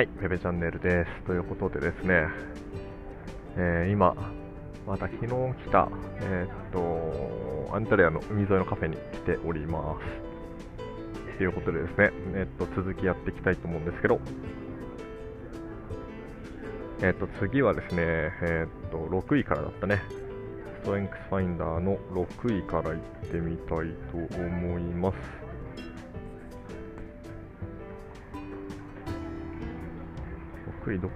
[0.00, 1.26] はい、ペペチャンネルです。
[1.26, 2.26] ということでですね、
[3.58, 4.16] えー今、
[4.86, 5.90] また昨日来た、
[6.22, 9.98] えーっと、アンタレアの海沿いのカフェに来ておりま
[11.34, 11.36] す。
[11.36, 14.20] ということでですね、えーっと、続きやっていきたいと思うんですけど、
[17.02, 18.02] えっと、次はですね、
[18.40, 20.00] えっと、6位からだったね。
[20.82, 25.49] ストレンクスファインダーの6位から行ってみたいと思います。
[30.90, 31.08] 6位ど、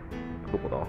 [0.52, 0.86] どこだ？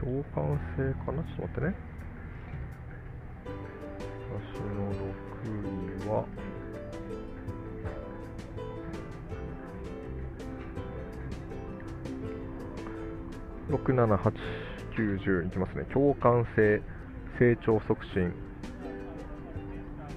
[0.00, 1.22] 共感性かな？
[1.22, 1.95] ちょっと待ってね。
[13.96, 14.32] 6、7、8、
[14.96, 15.84] 9、10いきますね。
[15.92, 16.82] 共感性、
[17.38, 18.32] 成長促進。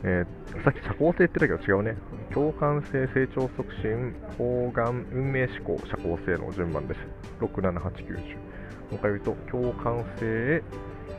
[0.03, 1.95] えーさっき社交性って言ったけど違うね。
[2.33, 6.99] 共感性、成長促進、方眼、運命思考、社交性の順番です。
[7.39, 7.69] 67890。
[7.69, 7.77] も
[8.93, 10.63] う一回言うと、共感性、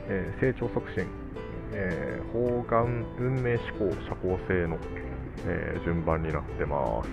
[0.09, 1.07] えー成長促進、
[1.73, 4.79] えー方眼、運命思考、社交性の、
[5.47, 7.09] えー順番になってます。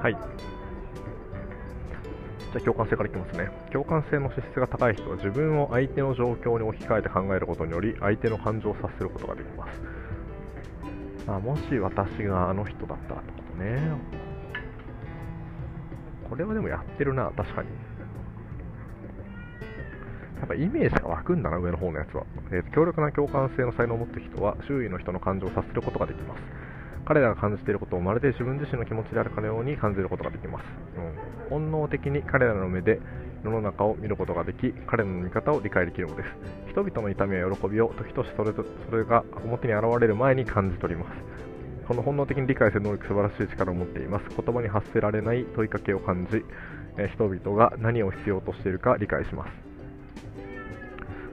[0.00, 0.16] はい。
[2.52, 3.50] じゃ共感性からいきますね。
[3.72, 9.80] 共感性の資質が高い人は自分を相手の状況に置き換えて考えることにより相手の感情を察することができます。
[11.26, 13.80] あもし私があの人だったらってことね。
[16.28, 17.68] これはでもやってるな、確かに。
[20.40, 22.24] やっぱイメージが湧くんだな、上の方のやつは。
[22.50, 26.61] えー強力な共感性の才能を持った人は周囲の人の感情を察することができます。
[27.04, 30.64] 彼らが感じていることをまるで自分自身の気持ちであるかのように感じることができます。
[30.96, 33.00] うん、本能的に彼らの目で
[33.44, 36.28] 世の中を見ることができ、彼らの見方を理解できるのです。
[36.70, 41.42] 人々の痛みや喜びを時としてそれそれが表に現れる前に感じ取ります。
[41.88, 44.24] この本能的に理解する能力素晴らしい力を持っています。
[44.28, 46.44] 言葉に発せられない問いかけを感じ、
[47.14, 49.50] 人々が何を必要としているか理解します。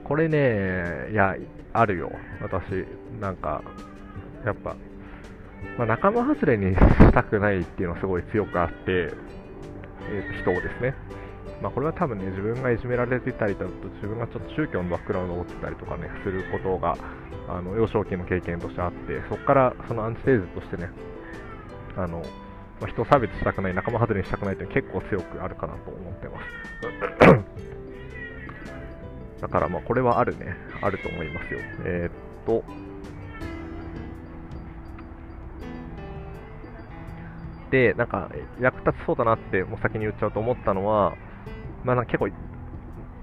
[0.04, 1.36] これね、いや、
[1.72, 2.10] あるよ。
[2.42, 2.84] 私、
[3.20, 3.62] なんか、
[4.44, 4.74] やっぱ、
[5.78, 10.94] まあ、仲間外れに したくないっていうのはすごい強くあって、えー人をですね。
[11.62, 13.66] まあ、これは多分ね、自分がいじめられてたりだと、
[13.96, 16.96] 自分がちょっと宗教のバックグラウンドを持ってたりとかね、することが、
[17.48, 20.90] あの幼少期の経験としてあって、そこからそのアンチテーゼとしてね、
[21.96, 22.22] あの、
[22.80, 26.44] まあ、人を差別したくない、仲間外れにしたくないっていうのは結構強くあるかなと思ってます。
[29.42, 31.60] だからまあこれはあるね、あると思いますよ。
[31.84, 32.12] えーっ
[32.46, 32.64] と、
[37.70, 41.16] で、なんか役立ちそうだなってもう先に言っちゃうと思ったのは、
[41.84, 42.28] まあなんか結構、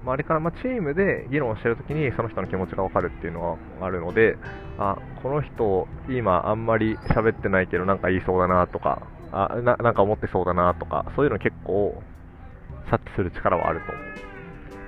[0.02, 4.38] 周りからまあチームで議論してるときにその人の気持ちがわかるっていうのはあるので、
[4.78, 12.02] あ、この人今あんまり喋ってないけどなんか言いそうだなとか、あななんか思ってそうだなとか、そういうの結構
[12.90, 14.08] 察知する力はあると思う。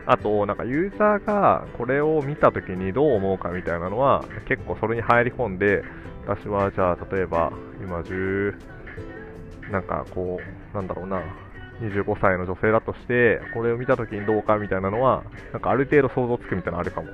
[0.06, 5.84] あと、なんかユーザーがこれを見たときにどう思うかみたいなのは結構それに入り込んで、
[6.26, 8.54] 私はじゃあ例えば今10、
[9.70, 11.22] なんかこう、なんだろうな、
[11.80, 17.08] 25歳の女性だとして、これを見たときにどうかみたいなのは、なんかある程度想像つくみたいなのあるかも。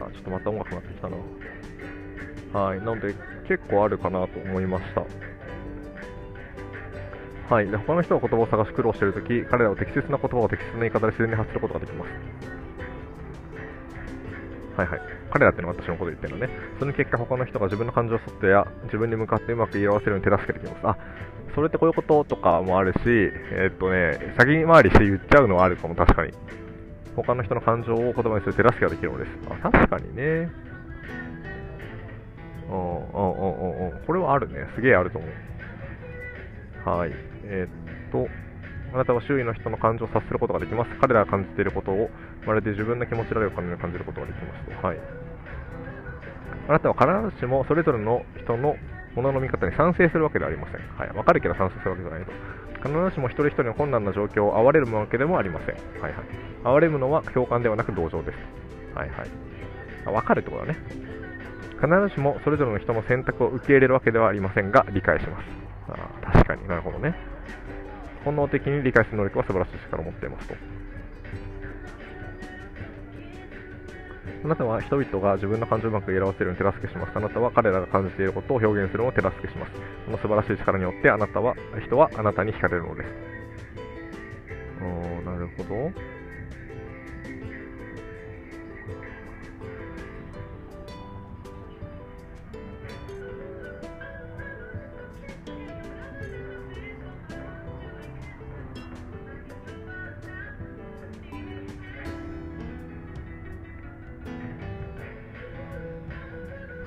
[0.00, 1.16] あ、ちょっとまた音楽になってきたな。
[2.52, 3.14] はい、なので
[3.48, 5.04] 結構あるかなと思いました。
[7.54, 12.10] はい、で他の人が言葉を探し苦労しているとき、彼らは適切な言葉を適切な言い方で自然に発することができます。
[14.76, 15.19] はいはい。
[15.32, 16.52] 彼らってのは私のこと言ってるのね。
[16.78, 20.86] その結果、他の人が自分の感情をそってや自分に向かってうまく言い合わせるように手助けできます。
[20.86, 20.96] あ、
[21.54, 26.32] それってこういうこととかもあるし、えーっとね、先回りして言っちゃうのはあるかも、確かに。
[27.16, 29.30] 他の人の感情を言葉にする手助けができるのです。
[29.48, 30.50] あ、確かにね。
[32.70, 33.98] うん、うん、うん、うん、うん。
[34.06, 34.66] これはあるね。
[34.76, 35.26] すげえあると思
[36.86, 36.88] う。
[36.88, 37.10] はい。
[37.44, 38.28] えーっと、
[38.94, 40.90] あなたは周囲の人の感情を察することができます。
[41.00, 42.10] 彼らが感じていることを、
[42.46, 44.86] まるで自分の気持ちられるかのように感じることができますと。
[44.86, 44.98] はい。
[46.70, 48.76] あなたは必ずしもそれぞれの人の
[49.16, 50.80] ものの見方に賛成するわけではありません。
[50.96, 51.16] はい。
[51.16, 52.30] わかるけど賛成するわけじゃないと。
[52.78, 55.74] 必ずしも一人一人の困難な状況を哀れむわけでもありません。
[56.00, 56.24] はいはい。
[56.62, 58.38] 哀れむのは共感ではなく同情です。
[58.94, 60.14] はいはい。
[60.14, 60.78] わかるってことだね。
[61.82, 65.44] 必ずしもそれぞれの人の選択を受け入れるわけではありませんが、理解します。
[65.88, 67.16] あ確かになるほどね。
[68.24, 70.54] 本能的に理解する能力は素晴らしい力を持っていますと。
[74.42, 77.12] あなたは人々が自分の感情をうまく表せるように手助けします。
[77.14, 79.72] あなたは彼らが感じていることを表現するのを手助けします。
[80.06, 81.54] この素晴らしい力によってあなたは、
[81.84, 83.08] 人はあなたに惹かれるのです。
[84.80, 85.92] おー、なるほど。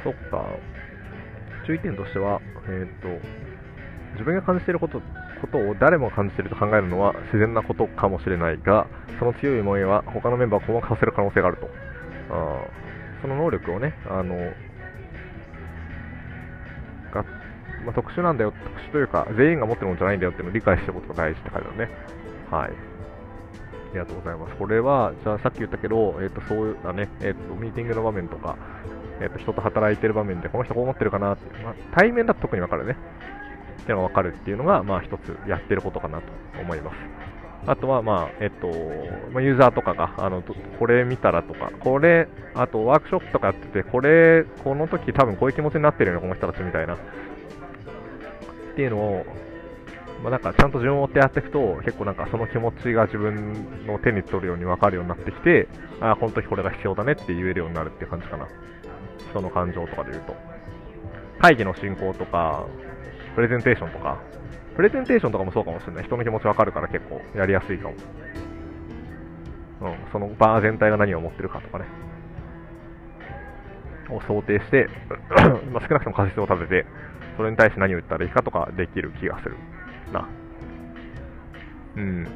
[0.04, 0.46] そっか。
[1.66, 3.08] 注意点としては、えっ、と、
[4.14, 5.02] 自分が感じていること
[5.44, 8.88] ことを誰も感じていると考えるのは自然なことかもしれないが、
[9.20, 11.70] その強い思いは他のメンバーを困惑させる可能性があると。
[12.30, 12.66] あ
[13.22, 14.36] その能力をね、あの、
[17.14, 17.24] が、
[17.86, 21.90] まあ、特殊なんだよ、特殊というか、全員が持ってるものじゃないんだよっていうのを理解しておくことが大事って書いてあるね。
[22.52, 22.70] はい。
[22.70, 22.72] あ
[23.94, 24.56] りがとうございます。
[24.56, 28.58] これは、じゃあさっき言ったけど、えっ、と、そうだね、えっ、と、ミーティングの場面とか、
[29.22, 32.98] えっ、と、人と働いてる場面で、この人こう思ってるかなって、まあ、対面だと特にわかるね。
[33.82, 36.24] っていうのがわかるっていうのが、まあ一つやってることかなと
[36.62, 36.98] 思います。
[37.66, 38.68] あとは、まあ、えっと、
[39.32, 40.44] まあ、ユーザーとかが、あの、
[40.80, 46.96] これ見たらとか、これ、あとワークショップとかやってて、これ、この時多分こういう気持ちになってるよね、この人たちみたいな。
[46.96, 46.98] っ
[48.76, 49.26] ていうのを、
[50.24, 55.68] まあ、なんかちゃんと順を追ってやっていくと、結構なんかその気持ちが自分の手に取るように分かるようになってきて、
[56.02, 58.48] ああ、この時これが必要だねって言えるようになるっていう感じかな。
[59.34, 60.36] 人の感情とかで言うと。
[61.42, 62.66] 会議の進行とか、
[63.36, 64.20] プレゼンテーションとか、
[64.76, 66.04] プレゼンテーションとかもそうかもしれない。
[66.06, 67.96] 人の気持ちわかるから結構やりやすいかも。
[69.82, 71.86] うん、その場全体が何を思ってるかとかね。
[74.10, 74.88] を想定して、
[75.72, 76.86] まあ少なくとも仮説を立てて、
[77.38, 79.56] それに対して何を言ったらいいかとかできる気がする。
[80.12, 80.28] な。
[81.96, 82.28] うん。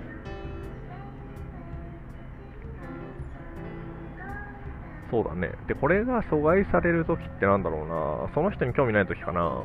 [5.09, 5.51] そうだね。
[5.67, 8.33] で、これが阻害されるときってなんだろうな。
[8.33, 9.63] その人に興味ないときかな。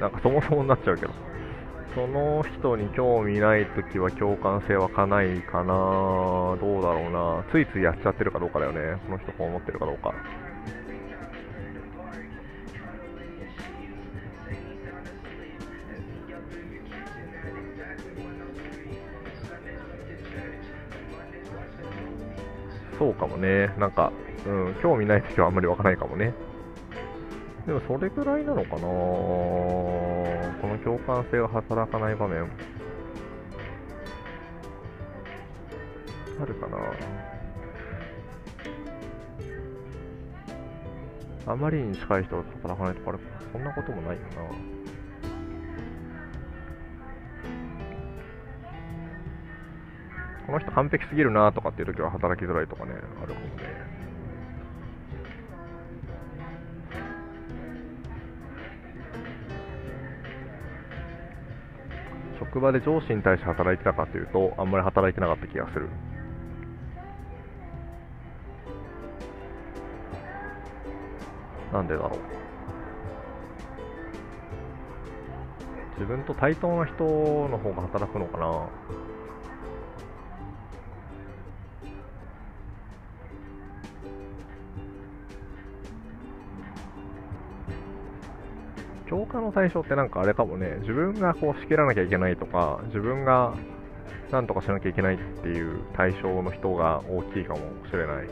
[0.00, 1.12] なんかそもそもになっちゃうけど。
[1.94, 6.56] その人に興味ないときは共感性湧かないかな。
[6.60, 7.44] どうだろうな。
[7.52, 9.00] ついついやっちゃってるかどうかだよね。
[9.06, 10.12] その人こう思ってるかどうか。
[23.04, 23.66] そうかもね。
[23.78, 24.10] なんか、
[24.46, 26.32] うん、興味ないときはあんまり湧かないかもね。
[27.66, 28.86] でもそれぐらいなのかなこ
[30.62, 32.50] の共感性が働かない場面。
[36.40, 36.78] あるかな
[41.52, 43.18] あまりに近い人が働かないとか
[43.52, 44.83] そんなこともないよな。
[50.46, 52.92] この人完璧すぎるなとかっていう時は働きづらいとかね、
[53.22, 54.04] あるかもね。
[62.38, 65.88] 職場で上司に対して働いてたかというと、あんまり働いてなかった気がする。
[71.72, 72.18] なんでだろう。
[75.98, 78.68] 自分と対等な人の方が働くのかな。
[89.08, 93.54] 共感の対象ってなんかあれかもね、自分がこう仕切らなきゃいけないとか、自分が
[94.30, 98.28] なんとかしなきゃいけないっていう対象の人が大きいかもしれない。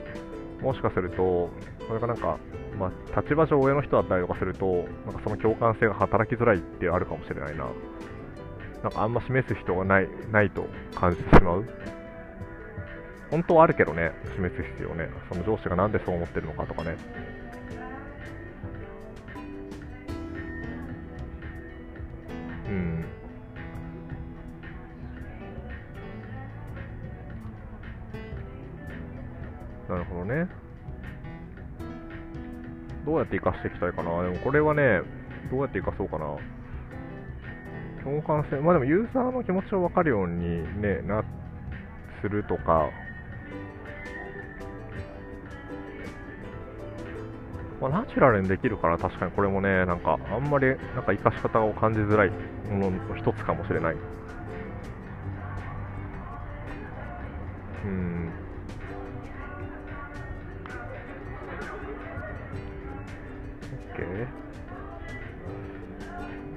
[0.62, 1.50] もしかすると、こ
[1.94, 2.38] れがなんか、
[2.78, 4.66] まあ、立場上上の人だったりとかすると、
[5.06, 7.66] なんかその共感性が働きづらいってあるかもしれないな。
[8.82, 10.64] なんかあんま示す人がない、ないと
[10.94, 11.64] 感じてしまう。
[13.30, 15.08] 本当はあるけどね、示す必要ね。
[15.30, 16.96] その上司がなんでそう思ってるのかとかね。
[29.92, 30.48] なるほどね。
[33.04, 34.22] どうやって活かしていきたいかな。
[34.22, 35.02] でもこれはね、
[35.50, 36.34] どうやって活かそうかな。
[38.02, 41.22] 共感性、まあでもユーザーの気持ちを分かるようにね、な、
[42.22, 42.88] するとか、
[47.82, 52.30] まあ、ナチュラルにできるから確かにこれもね、なんかあんまりなんか活かし方を感じづらい
[52.70, 53.96] ものの一つかもしれない。
[57.84, 58.41] うん。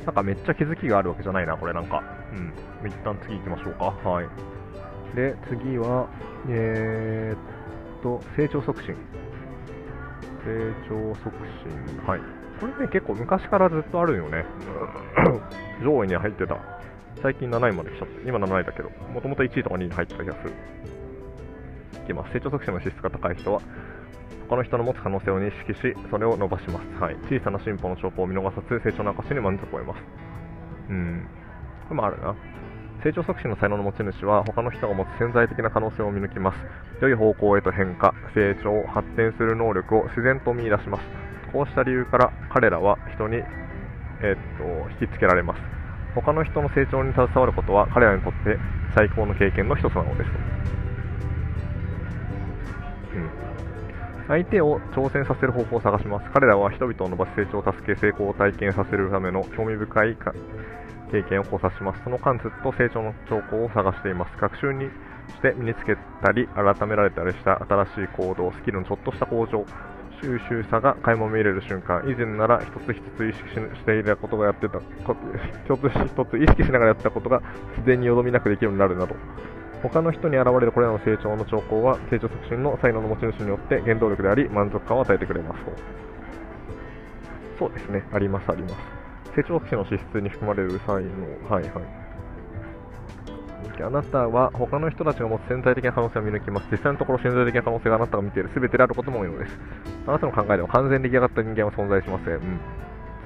[0.06, 2.04] なんかめっちゃ気づきがあるわけじゃないな、これなんか。
[2.32, 2.36] う
[2.86, 2.88] ん。
[2.88, 3.86] 一旦次行きましょうか。
[4.08, 4.28] はい。
[5.16, 6.08] で、次は、
[6.48, 8.96] えー、っと、成長促進。
[10.44, 11.32] 成長促
[11.64, 12.08] 進。
[12.08, 12.20] はい。
[12.60, 14.46] これね、結構昔からずっとあるよね。
[15.84, 16.58] 上位に入ってた。
[17.22, 18.30] 最近7位まで来ちゃった。
[18.30, 20.54] 今7位だけど、もともと1位とか2位に入ってた気がする。
[22.04, 22.34] いきます。
[22.34, 23.62] 成長促進の資質が高い人は、
[24.50, 27.02] 他の人の持つ可能性を認識し、それを伸ばします。
[27.02, 27.16] はい。
[27.30, 30.02] 小さな進歩の兆候を見逃さず、成長の証に満足を得ます。
[30.90, 31.28] うん。
[31.88, 32.36] これもあるな。
[33.06, 36.58] 成長促進の才能の持ち主は他の人が持つ潜在的な可能性を見抜きます
[37.04, 41.04] 良い方向へと変化成長発展する能力を自然と見出します
[41.54, 45.62] こうした理由から彼らは人に、えー、っと引きつけられます
[46.16, 48.58] 他の人の成長に携わることは彼らにとって
[48.96, 50.85] 最高の経験の一つなのです
[54.28, 60.18] 相手を挑戦させる方法を探します彼らは人々を伸ばし成長を助け成功を体験させるための興味深い
[61.12, 62.02] 経験を考察します。
[62.04, 64.38] その間ずっと成長の兆候を探しています。
[64.38, 64.86] 学習に
[65.30, 69.66] して身につけたり、改められたりした新しい行動、スキルのちょっとした向上、
[70.22, 74.80] 収集さが垣間見れる瞬間、以前なら一つ一つ意識していたことがやってた、
[75.66, 77.42] 一つ一つ意識しながらやったことが
[77.78, 79.16] 自然によどみなくできるようになるなど、
[79.90, 85.62] 他の人に現れるこれらの成長の兆候は成長促進の才能の持ち主によって原動力であり満足感を与えてくれます。
[87.58, 88.76] そうですね、ありますあります。
[89.36, 92.06] 成長期の資質に含まれる際の、はいはい。
[93.84, 96.68] あなたは他の人たちが持つ潜在的な可能性を見抜きます。
[96.72, 99.60] 実際のところ潜在的な可能性があなたが見ている全てであることも多いのです。
[100.08, 102.34] あなたの考えでは完全に出来上がった人間は存在しません。
[102.36, 102.60] うん。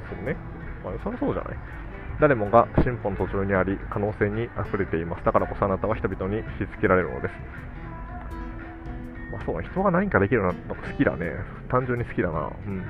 [0.09, 0.35] そうね。
[0.83, 1.57] まあ、そりゃそうじゃない。
[2.19, 5.23] 誰もが進歩の途中にあり、可能性に溢れています。
[5.23, 7.33] だからこそあなたは人々に引きつけられるのです。
[9.31, 11.31] まあそう人が何かできるのが好きだね。
[11.69, 12.51] 単純に好きだな。
[12.65, 12.83] うん。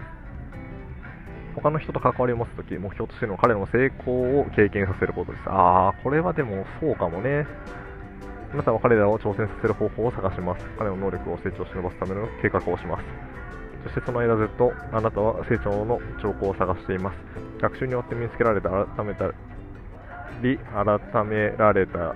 [1.56, 5.44] 他の人と関わりを持つとき、目標としての彼の成功を経験させることです。
[5.48, 7.46] あー、これはでもそうかもね。
[8.52, 10.66] あなたは彼らを挑戦させる方法を探します。
[10.78, 13.39] 彼の能力を成長し伸ばすための計画をします。
[13.84, 17.18] そしてその間ずっとあなたは成長の兆候を探しています。
[17.62, 19.32] 学習によって身につけられた、改めた
[20.42, 22.16] り、改められた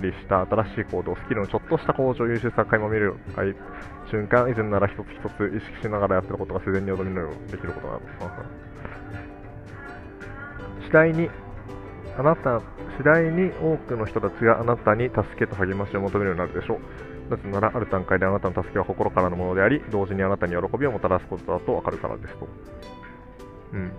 [0.00, 3.16] りした新しい行動、スキルのちょっとした向上、優秀さが垣間見る
[4.10, 8.04] 瞬間、以前なら一つ一つ意識しながらやってることが自然に踊りのようにできることがある。
[10.84, 11.30] 次第に、
[12.18, 12.60] あなた、
[12.98, 16.78] 次第に多くの人たちがあなたに助けと励ましを求めるようになるでしょう。
[17.32, 22.46] なぜなら、ある段階であなたの助けは心からのものであり、同時にあなたに喜びをもたらすことだとわかるからですと。
[23.72, 23.92] うん。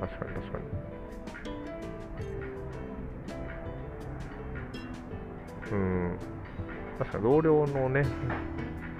[0.00, 0.64] 確かに確かに。
[5.72, 6.18] うん。
[6.98, 8.02] 確かに同僚のね、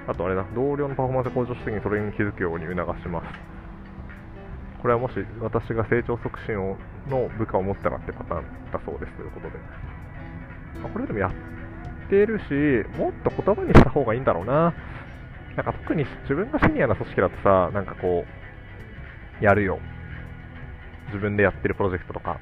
[0.07, 3.27] あとあれだ、同僚のパフォーマンス向上した時にそれに気づくように促します。
[4.83, 6.77] これはもし私が成長促進を
[7.09, 9.59] の部下を持ったらってパターンだそうですということで。
[10.83, 11.56] まあ、これでもやっ
[12.09, 14.75] てるし、もっと言葉にした方がいいんだろうな。
[15.57, 18.25] なんか特に自分がシニアな組織だとさ、なんかこ
[19.41, 19.79] う、やるよ。
[21.09, 22.41] 自分でやってるプロジェクトとか、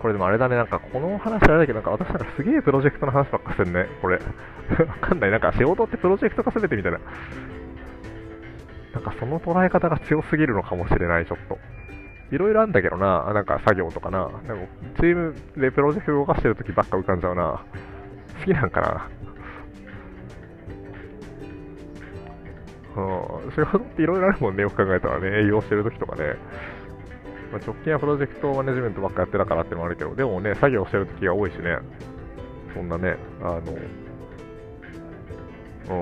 [0.00, 4.16] これでもあれだね、なんかこの話あれだけど、なんか私なんかすげえプロジェクトの話ばっかするね、これ。
[4.86, 6.98] わかんない、なんか仕事ってプロジェクト化全てみたいな。
[8.94, 11.58] なんかその捉え方が強すぎるのかもしれない、ちょっと。
[12.32, 14.28] いろいろあるんだけどな、なんか作業とかな。
[14.46, 17.62] でもチームでプロジェクト動かしてるときばっか浮かんじゃうな。
[18.42, 19.08] 好きなんかな。
[22.94, 26.36] うん、仕事っていろいろあるもんね、よく考えたらね、営業してるときとかね。
[27.52, 31.78] まあ、直近はプロジェクトマネジメントばっかやってたからってのもあるけど、でもね、作業してる時が多いしね、
[32.74, 33.60] そんなね、あの、
[35.90, 35.94] う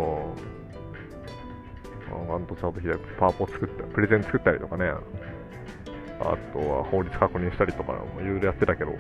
[2.25, 4.93] ん、ワントチャート開いて、パワポ作った、プレゼン作ったりとかね、
[6.21, 8.93] あとは法律確認したりとか、いろいろやってたけど、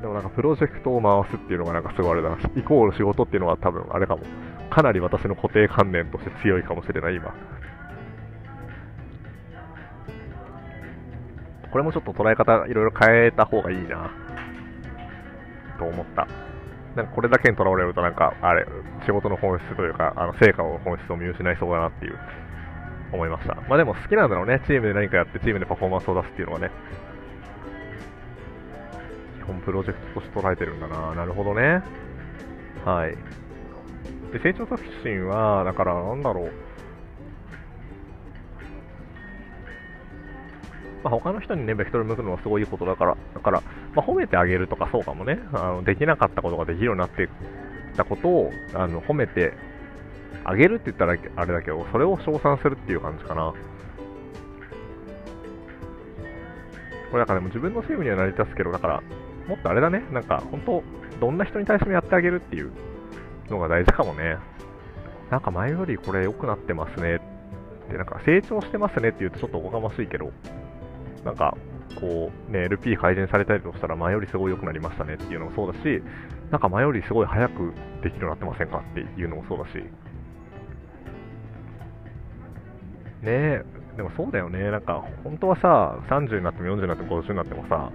[0.00, 4.22] でもなんかプロジェクトを回すっていうのがなんかすごいあれだな、イコール仕事っていうのは多分あれかも、
[4.70, 7.34] かなり私の固定観念として強いかもしれない、今。
[11.70, 14.10] これもちょっと捉え方いろいろ変えた方がいいな
[15.78, 16.26] と思った。
[16.96, 18.66] なんかこれだけにとらわれるとなんか、あれ、
[19.04, 22.18] 仕事の本質というか、あの成果の本質を見失いそうだなっていう、
[23.12, 23.54] 思いました。
[23.68, 24.60] まあでも好きなんだろうね。
[24.66, 26.70] チームで何かやってチームでパフォーマンスを出すっていうのがね。
[29.48, 31.14] 基本プロジェクトとして捉えてるんだな。
[31.14, 31.82] なるほどね。
[32.84, 33.16] はい。
[34.30, 36.52] で、成長促進は、だからなんだろう。
[41.02, 43.62] まあ、他の人にね、ベクトル向くのはすごいいいことだから、だから、
[43.94, 47.30] まあ、褒めてあげるとかそうかもね、あのできなかったことができるようになって
[47.96, 49.54] たことを、あの褒めて
[50.44, 53.54] あげるって言ったらあれだけど、それを称賛するっていう感じかな。
[57.10, 59.02] これだからでも自分のチームには成り立つけど、だから、
[59.48, 60.82] もっとあれだね、なんか本当、
[61.20, 62.70] どんな人に対してもやってあげるっていう
[63.48, 64.36] のが大事かもね。
[65.30, 67.16] なんか前よりこれ良くなってますね。
[67.16, 70.32] って、なんか成長してますねって言うとちょっとおこがましいけど、
[71.24, 71.56] なんか
[71.98, 76.02] こうね、LP 改善されたりとしたら前よりすごい良くなりましたねっていうのもそうだし、
[76.50, 79.74] なんか前よりすごい早くできるようになってませんかっていうのもそうだし、
[83.22, 83.64] ねえ、
[83.96, 87.90] でもそうだよね、なんか本当はさ、30になっても40になっても50になってもさ、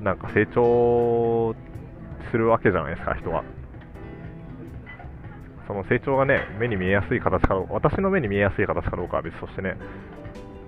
[0.00, 1.54] なんか成長
[2.30, 3.42] するわけじゃないですか、人は。
[5.66, 9.76] その成長がね、目に見えやすい形かどうか、私の目に見えやすい形かどうかは別としてね、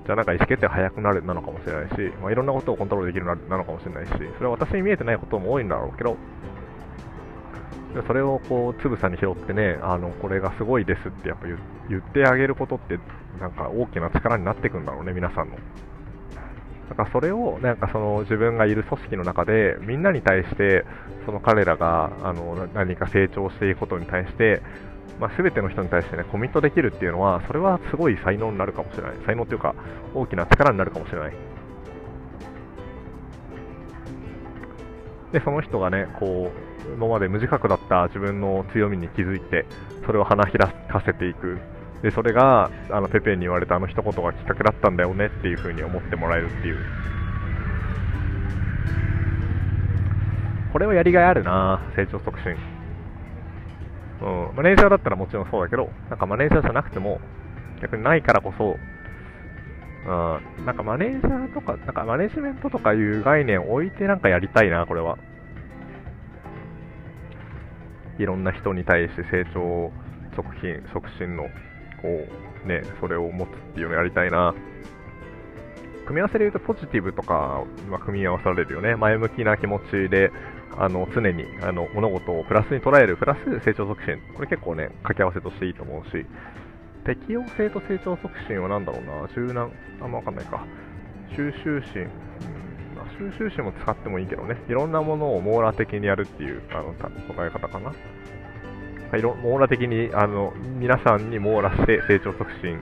[0.06, 6.16] じゃあなんか意思決定早くなるなのかもしれないし、まあ、いろんなことをコントロールできるなのかもしれないし、それは私に見えてないことも多いんだろうけど、
[8.06, 11.46] それをこうつぶさに拾ってね、あのこれがすごいですってやっぱ
[11.88, 12.98] 言ってあげることって、
[13.40, 15.56] なんか大きな力になっていくんだろうね、皆さんの。
[16.88, 20.84] だからそれをなんかその自分がいる組織の中でみんなに対して
[21.26, 24.62] その彼らがあの何か成長していくことに対して
[25.20, 29.12] まあ、全ての人に対してねコミットできるっていうのはそれはすごい才能になるかもしれない。
[29.26, 29.74] 才能というか
[30.14, 31.32] 大きな力になるかもしれない。
[35.32, 36.52] でその人がねこ
[36.88, 39.66] う今まで無自覚だった自分の強みに気づいて
[40.06, 41.58] それを花開かせていく。
[42.02, 46.76] でそれがあのペペに言われたあの一言がきっかけだったんだよねっていう風に思ってもらえるっていう。
[50.72, 52.56] これはやりがいあるな成長促進。
[54.20, 57.20] うん、マネージャーだったらもちろんそうだけど、なんかマネージャーじゃなくても、
[57.80, 58.76] 逆にないからこそ、
[60.06, 65.18] うん、なんかマネージャーとか、なんかマネジメントとかいう概念を置いてなんかやりたいな、これは。
[68.18, 69.92] いろんな人に対して成長
[70.34, 71.44] 促進、促進の、
[72.02, 72.08] こ
[72.64, 74.54] う、ね、それを持つっていうのをやりたいな。
[76.06, 78.96] 組み合わせで言うとポジティブとか、ま、組み合わされるよね。
[78.96, 80.32] 前向きな気持ちで
[80.78, 86.24] あの常にあの物事をプラスに捉える、プラス成長促進、これ結構ね、掛け合わせとしていいと思うし、
[87.04, 90.64] 適応性と成長促進は何だろうな、柔軟、あんま分かんないか、
[91.34, 92.08] 収集心、
[93.18, 97.92] 収集心も使ってもいいけどね、いろんなものを網羅的にやるっていうあの捉え方かな。
[99.16, 102.80] いろ網羅的にあの皆さんに網羅して成長促進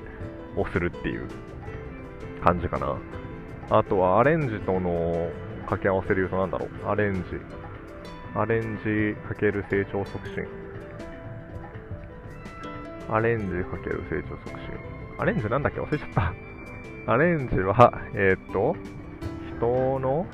[0.56, 1.28] をするっていう
[2.42, 2.96] 感じかな。
[3.70, 5.30] あとはアレンジとの
[5.62, 7.20] 掛け合わせで言うとなんだろう、アレンジ。
[8.34, 10.46] アレンジ×成長促進。
[13.08, 14.58] アレンジ×成長促進。
[15.18, 15.80] アレンジなんだっけ？
[15.80, 17.12] 忘れちゃった。
[17.12, 18.76] アレンジは、えー、っと、
[19.56, 20.26] 人の、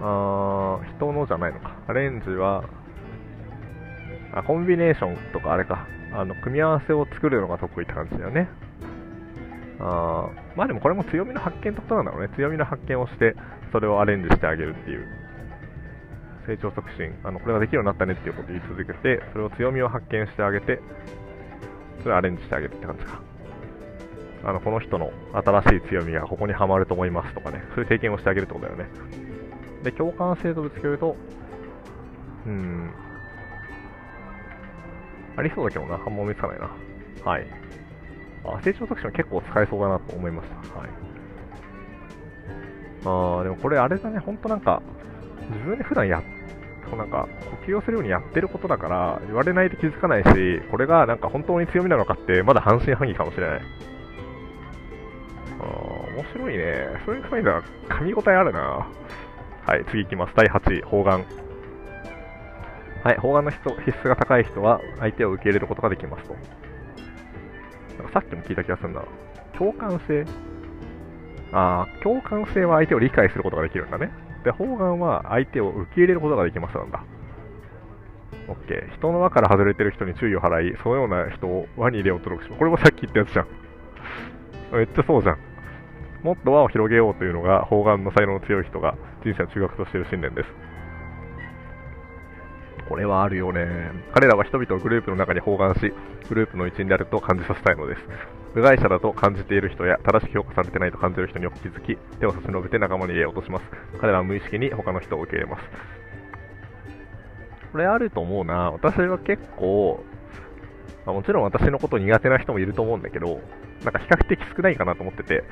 [0.00, 1.76] あ人のじゃないのか。
[1.88, 2.64] アレンジは、
[4.34, 5.86] あ、コンビネーションとかあれか。
[6.12, 8.48] あの、組み合わせを作るのが得意って感じだよね。
[9.80, 12.28] あまあでもこれも強みの発見ってことなんだろうね。
[12.36, 13.34] 強みの発見をして、
[13.72, 15.24] それをアレンジしてあげるっていう。
[16.46, 20.80] 成長促進、あのこれができるようになったねっていうことを言い続けて、それを強みを発見してあげて、
[22.02, 23.20] それをアレンジしてあげるって感じか。
[24.46, 28.90] あのこの人の新しい強みがここにはまると思いますとかね、そういう経験をしてあげるってことだよね。
[29.82, 31.16] で、共感性とぶつけると、
[32.46, 32.90] うん、
[35.36, 36.70] ありそうだけどな、あんま思いつかないな。
[37.24, 37.46] はい。
[38.44, 40.78] あ、成長促進は結構使えそうだなと思いました。
[40.78, 40.88] はい。
[43.04, 44.82] あー、でもこれあれだね、ほんとなんか、
[45.50, 46.22] 自分で普段や
[46.96, 47.28] なんか
[47.66, 50.28] 呼吸をするようにやってることだから言われないと気づかないし
[50.70, 53.60] これがなんか本当に強みなのかってまだ半信半疑かもしれない
[55.60, 55.64] あ
[56.16, 58.60] 面白いねそういう意味では噛み応えあるな
[59.66, 61.26] はい次いきます第8位方眼
[63.04, 66.34] はい方眼の必須が高い人は相手を受け入れることができますと
[67.98, 69.04] なんかさっきも聞いた気がするな
[69.56, 70.24] 共感性？
[71.52, 74.10] ああ共感性は相手を理解することができるんだね
[74.44, 77.02] で、方眼は相手を受け入れることができますなんだ。
[78.46, 78.96] OK。
[78.98, 82.58] 人の輪から外れてる人に注意を払い、そのような人を輪に入れようと努力します。
[82.58, 83.46] これもさっき言ったやつじゃん。
[84.76, 85.38] めっちゃそうじゃん。
[86.22, 90.48] もっと輪を広げようというのが方眼の才能の強い人が人生の中学としている信念です。
[92.94, 93.90] これはあるよね。
[94.12, 95.92] 彼らは人々をグループの中に包含し、
[96.28, 98.00] グループの一員であると感じさせたいのです。
[98.54, 103.64] 部外者だと感じている人や正しく評価されてないと感じる人によく気づき、手を差し伸べて仲間に入れようとします。
[104.00, 105.64] 彼らは無意識に他の人を受け入れます。
[107.72, 108.70] これあると思うな。
[108.70, 110.04] 私は結構、
[111.04, 113.40] まあ、もちろん私のこと苦手な人もいると思うんだけど、
[113.82, 115.42] なんか比較的少ないかなと思ってて、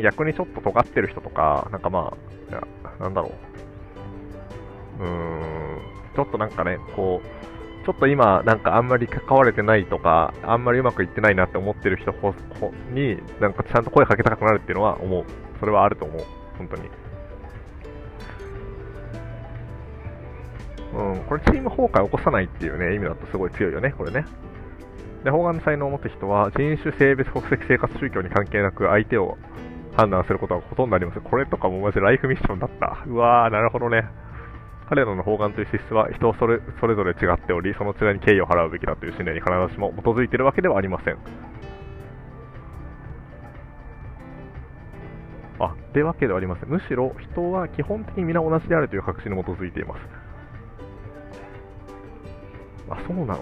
[0.00, 2.16] 逆にちょっと尖ってる人とか、なんかま
[2.52, 3.32] あ、なんだろ
[5.00, 5.02] う。
[5.02, 12.12] うーん、ちょっとなんかね、こう、ちょっと今、なんかあんまり関われてないとか、あんまりうまくいってないなって思ってる人
[12.92, 15.24] に、なんかちゃんと声かけたくなるっていうのは思う。
[15.60, 16.22] それはあると思う。
[16.58, 16.90] 本当に。
[20.94, 24.24] うん、これチーム崩壊を起こさないっていうね、意味だとすごい強いよね、これね。
[25.22, 29.36] で、方眼の才能を持った人は、人種、性別、国籍、生活、宗教に関係なく相手を
[29.96, 31.22] 判断することはほとんどありません。
[31.22, 33.04] これとかもマジライフミッションだった。
[33.06, 34.04] うわー、なるほどね。
[34.88, 41.18] 彼らの方眼という資質は人それそれぞれ違っており、その違いに敬意を払うべきだという信念に必ずしも基づいているわけではありません。
[45.58, 46.68] あ、ってわけではありません。
[46.68, 50.00] むしろ人は基本的に皆同じであるという確信に基づいています。
[52.88, 53.40] あ、そうなの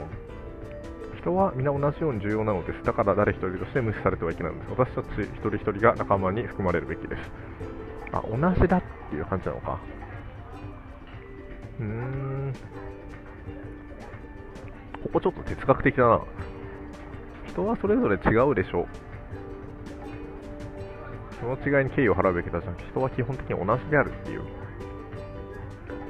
[1.19, 2.83] 人は皆同じように重要なのです。
[2.85, 4.71] だから誰一人として無視されてはいけないのです。
[4.71, 7.31] 私たち一人一人が仲間に含まれるべきです。
[8.13, 9.79] あ、同じだっていう感じなのか。
[11.81, 12.53] うん。
[15.03, 16.21] ここちょっと哲学的だな。
[17.49, 18.87] 人はそれぞれ違うでしょう。
[21.41, 24.43] その違いに敬意を払うべきだじゃなくて、人は基本的に同じであるっていう。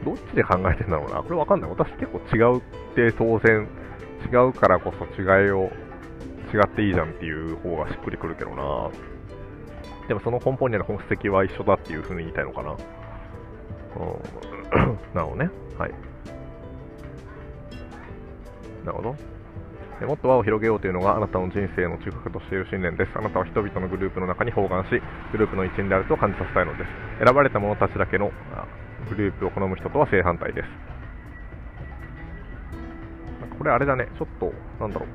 [0.04, 1.22] どっちで考えてんだろうな。
[1.22, 1.70] これわかんない。
[1.70, 2.60] 私結構違うっ
[2.94, 3.66] て当然、
[4.30, 5.70] 違うからこそ違いを、
[6.52, 8.90] 違っていいじゃんっていう方がしっくりくるけどな。
[10.06, 12.70] でもその根本にある本質的は一緒だっていう風に言いたいのかな。
[12.70, 12.76] うん、
[15.14, 15.50] なるほどね。
[15.78, 15.90] はい。
[18.84, 19.16] なるほど。
[20.06, 23.10] もっと輪を広げようというのがあなたの人生の中核としている信念です。
[23.16, 25.00] あなたは人々のグループの中に包含し、
[25.32, 26.90] グループの一員であると感じさせたいのです。
[27.24, 28.32] 選ばれた者たちだけの
[29.08, 30.68] グループを好む人とは正反対です。
[33.56, 35.08] これあれだね、ちょっと、なんだろう。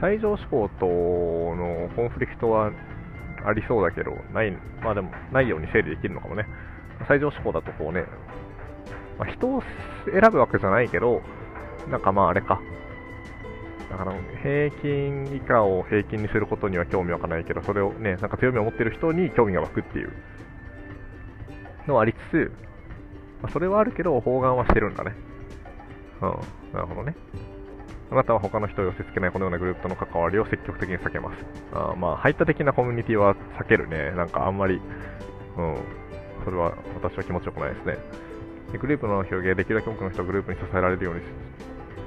[0.00, 2.72] 最上志向とのコンフリクトは
[3.44, 6.46] ありそうだけど、ない、まあでも、ないように整理できるのかもね。
[7.08, 8.04] 最上志向だとこうね、
[9.22, 9.62] まあ、人を
[10.10, 11.22] 選ぶわけじゃないけど、
[11.88, 12.60] なんかまああれか。
[13.88, 20.12] だから平均以下を平均にすることには興味湧かないけど、それをね、なんか強みを持ってる人に興味が湧くっていう
[21.86, 22.52] のはありつつ、
[23.42, 25.14] まあ、それはあるけど、包含はしてるんだね。
[26.20, 27.14] うん、なるほどね。
[28.10, 31.44] あなたは他の人を寄せ付けないこのようなグループとの関わりを積極的に避けます。
[31.72, 34.10] あまあ、排他的なコミュニティは避けるね。
[34.16, 34.80] なんかあんまり、
[35.56, 35.76] うん、
[36.44, 37.98] それは私は気持ちよくないですね。
[38.78, 41.20] グループの表現、できるだけ多くの人がグループに支えられるように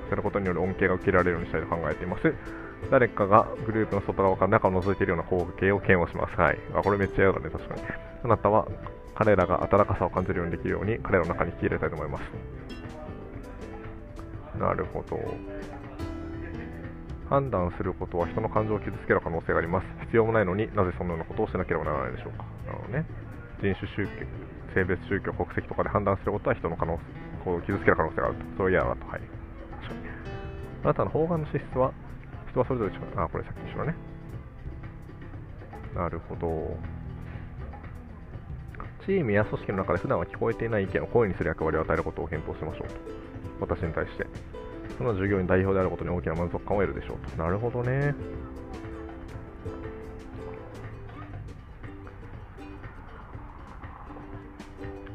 [0.10, 2.34] することによる恩恵が受けられるようにしたいと考えています。
[2.91, 6.39] 誰かがグループの外側から中を覗いているような光景を嫌悪します。
[6.39, 6.60] はい。
[6.75, 7.82] あ、これめっちゃ嫌だね、確かに。
[8.23, 8.67] あなたは
[9.15, 12.23] 彼らが温かさを感じるようにできるように彼らの中に引き入れたいと思います。
[14.60, 15.19] なるほど。
[17.30, 19.88] 判断することは人の感情を傷つける可能性があります。
[20.06, 22.45] 必要もないのになぜそのようなことをしなければならないでしょうか。
[22.67, 23.06] なるほどね。
[23.62, 24.12] 人種、宗教、
[24.75, 26.99] 性別、宗教、国籍とかで判断することは人の可能
[27.45, 28.41] 性を傷つける可能性があると。
[28.57, 29.07] そういう嫌だと。
[29.07, 29.21] はい。
[30.83, 31.93] あなたの方眼の資質は、
[32.51, 32.99] 人はそれぞれ違う。
[33.15, 33.95] あ、これさっき一緒だね。
[35.95, 36.77] なるほど。
[39.05, 42.95] チームや組織の中で普段は聞こえていない意見を声にする役割を与えることを検討しましょうと。
[43.61, 44.27] 私に対して。
[44.97, 47.41] その従業員代表であることに大きな満足感を得るでしょうと。
[47.41, 48.13] なるほどね。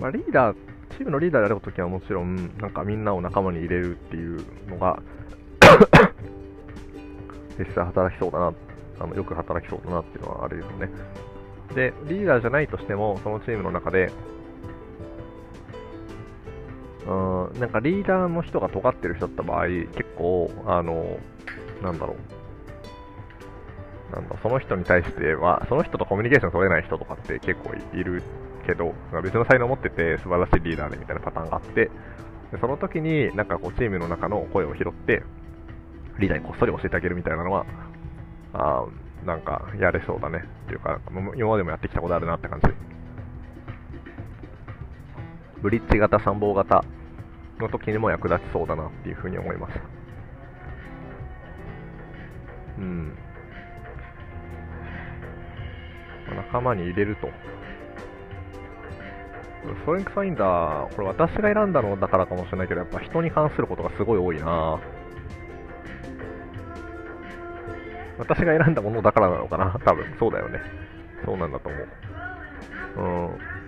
[0.00, 0.56] まあ、リーダー、
[0.96, 5.02] チームのリーダーであるときはもちろん、なんかみんなを仲間に入れるっていうのが
[7.58, 8.54] 実際働きそうだな、
[9.00, 10.88] あのよく働きそうだなっていうのはあるよね。
[11.74, 14.10] で、リーダーじゃないとしても、そのチームの中で、
[17.06, 17.12] う
[17.56, 21.18] ん、なんかリーダーの人が尖ってる人だった場合、結構、あの、
[21.82, 22.16] なんだろ
[24.12, 24.14] う。
[24.14, 28.22] なんだ、その人に対しては、その人とコミュニケーション取れない人とかって結構いる
[28.70, 31.90] けど、別の才能を持ってて素晴らしいリーダーでみたいなパターンがあって、
[32.52, 35.22] でその時になんかこうチームの中の声を拾って、
[36.18, 37.66] リーダーにこっそり教えてあげるみたいなのは、
[38.52, 38.84] あ
[39.24, 41.00] なんかやれそうだねっていうか、
[41.36, 42.68] 今までもやってきたことあるなって感じ。
[45.60, 46.84] ブリッジ型、参謀型
[47.58, 49.78] の時にも役立ちそうだなっていうふうに思います。
[52.78, 53.14] うん。
[56.34, 57.28] 仲間に入れると。
[59.62, 64.78] ストレングスファインダー、これ私が選んだのだからかもしれないけど、やっぱ人に関することがすごい多いな
[68.18, 70.60] 私が選んだものだからなのかな 多分、そうだよね。
[71.24, 71.88] そうなんだと思う。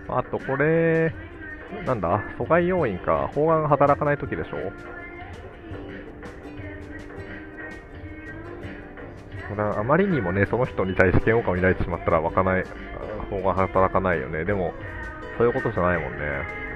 [0.09, 0.17] うん。
[0.19, 1.13] あと、これ、
[1.87, 2.21] なんだ？
[2.39, 3.31] 阻害要因か。
[3.35, 4.57] 砲丸が働かないときでしょ？
[9.49, 12.65] これあまりにもね、その人に対して嫌悪感を抱いてしまったら湧かない、
[13.31, 14.45] 砲丸働かないよね。
[14.45, 14.73] でも、
[15.37, 16.19] そういうことじゃないもんね。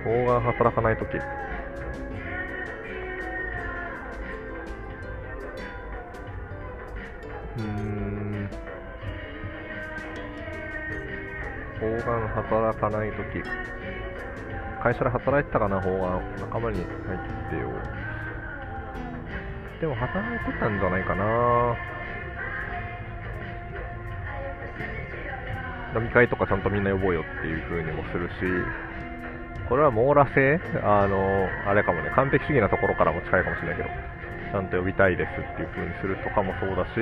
[0.04, 1.16] 砲丸働かないとき。
[7.58, 8.50] うん。
[11.80, 13.76] 砲丸働かないとき。
[14.86, 17.72] 会社で働いてたかな方が仲間に入ってよ
[19.80, 21.95] でも働いてたんじゃないかな
[25.96, 28.34] 飲み会とかちゃんとみんな呼ぼうよっていう風にもするし
[29.68, 30.60] これは網羅性？
[30.84, 32.10] あのあれかもね。
[32.14, 33.88] 完璧主義なところからも近いかもしれないけど
[34.52, 36.98] ちゃんと呼びたいですっていう風にするとかもそうだし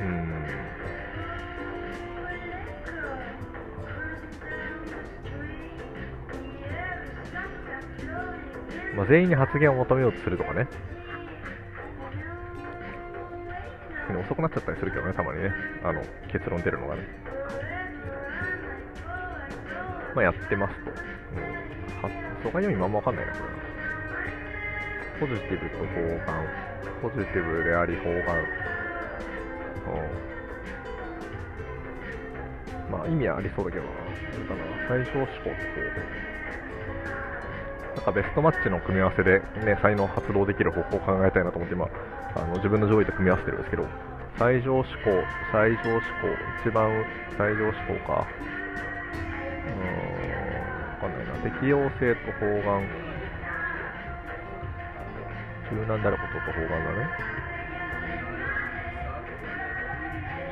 [0.00, 0.46] うん。
[8.96, 10.66] まあ、全員に発言を求めようとするとかね。
[14.16, 15.52] 遅くなっちゃったりするけどね、たまにね、
[15.84, 17.02] あの結論出るのがね。
[20.14, 20.90] まあ、やってますと。
[20.90, 20.96] うん、
[22.00, 23.38] 発想が意味あんまわかんないな、こ
[25.20, 25.28] れ。
[25.28, 26.24] ポジティブと方眼。
[27.02, 28.18] ポジティブであり方眼。
[29.88, 29.90] う
[32.88, 32.92] ん。
[32.92, 33.90] まあ、意味はありそうだけどな。
[34.32, 34.64] それかな。
[34.88, 35.54] 最小思考と方
[37.96, 41.88] なんかベストマッチの組み合わせで、ね、才能発動できる方法を考えたいなと思って今、
[42.36, 43.86] あの自分の上位と組み合わせてるんですけど、
[44.38, 44.88] 最上思考、
[45.50, 46.06] 最上思考、
[46.62, 47.04] 一番
[47.36, 48.26] 最上思考か。
[49.66, 51.50] うーん、わかんないな。
[51.50, 53.08] 適応性と方眼。
[55.70, 57.08] 柔軟であることと方眼だね。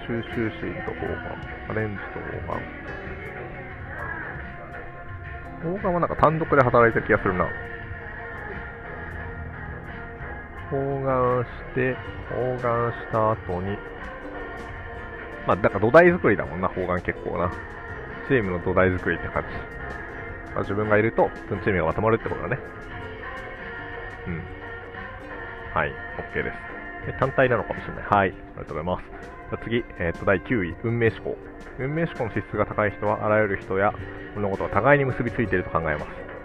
[0.06, 1.16] 収集心と方眼。
[1.68, 2.60] アレンジと方眼。
[5.72, 7.65] 方眼はなんか単独で働いてる気がするな。
[10.70, 11.96] 包含して、
[12.30, 13.76] 包含した後に、
[15.46, 17.52] まあ、だから土台作りだもんな、包含結構な。
[18.28, 19.48] チームの土台作りって感じ。
[20.54, 22.58] まあ、自分がいると、そのチームがまとまるってことだね。
[24.26, 24.42] うん。
[25.72, 25.92] はい、
[26.34, 26.52] OK で
[27.12, 27.18] す。
[27.20, 28.04] 単体なのかもしれない。
[28.04, 29.04] はい、ありがとうございます。
[29.50, 31.36] じゃ次、えっ、ー、と、第9位、運命思考。
[31.78, 33.92] 運命思考の資質が高い人は、あらゆる人や
[34.34, 36.35] 物事は互いに結びついていると考えます。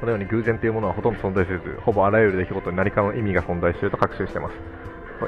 [0.00, 4.54] このように偶然というものはほとんど存在せず、ほぼあらゆる出来事に何かの意味が存在していると確信しています。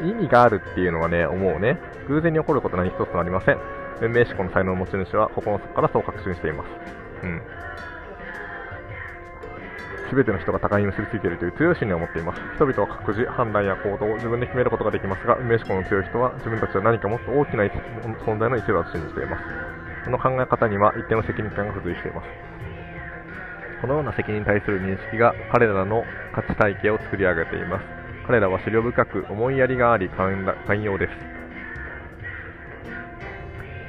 [0.00, 1.78] 意味があるっていうのはね、思うね。
[2.08, 3.58] 偶然に起こること何一つもありません。
[4.00, 6.68] 運命思考の才能の持ち主は心の底からそう確信しています。
[7.22, 7.42] うん。
[10.12, 12.40] 全ての人が互いに結びついているという強い信念を持っています。
[12.56, 19.44] 人々は各自判断や行動を自分で決めることができますが、運命思考の強い人は自分たちは何かもっと大きな存在の一部だと信じています。
[20.04, 22.71] この考え方には一定の責任感が付随しています。
[23.82, 27.84] このような責任に対する認識が彼らの価値体系を作り上げています。
[28.28, 31.12] 彼らは資料深く思いやりがあり寛容です。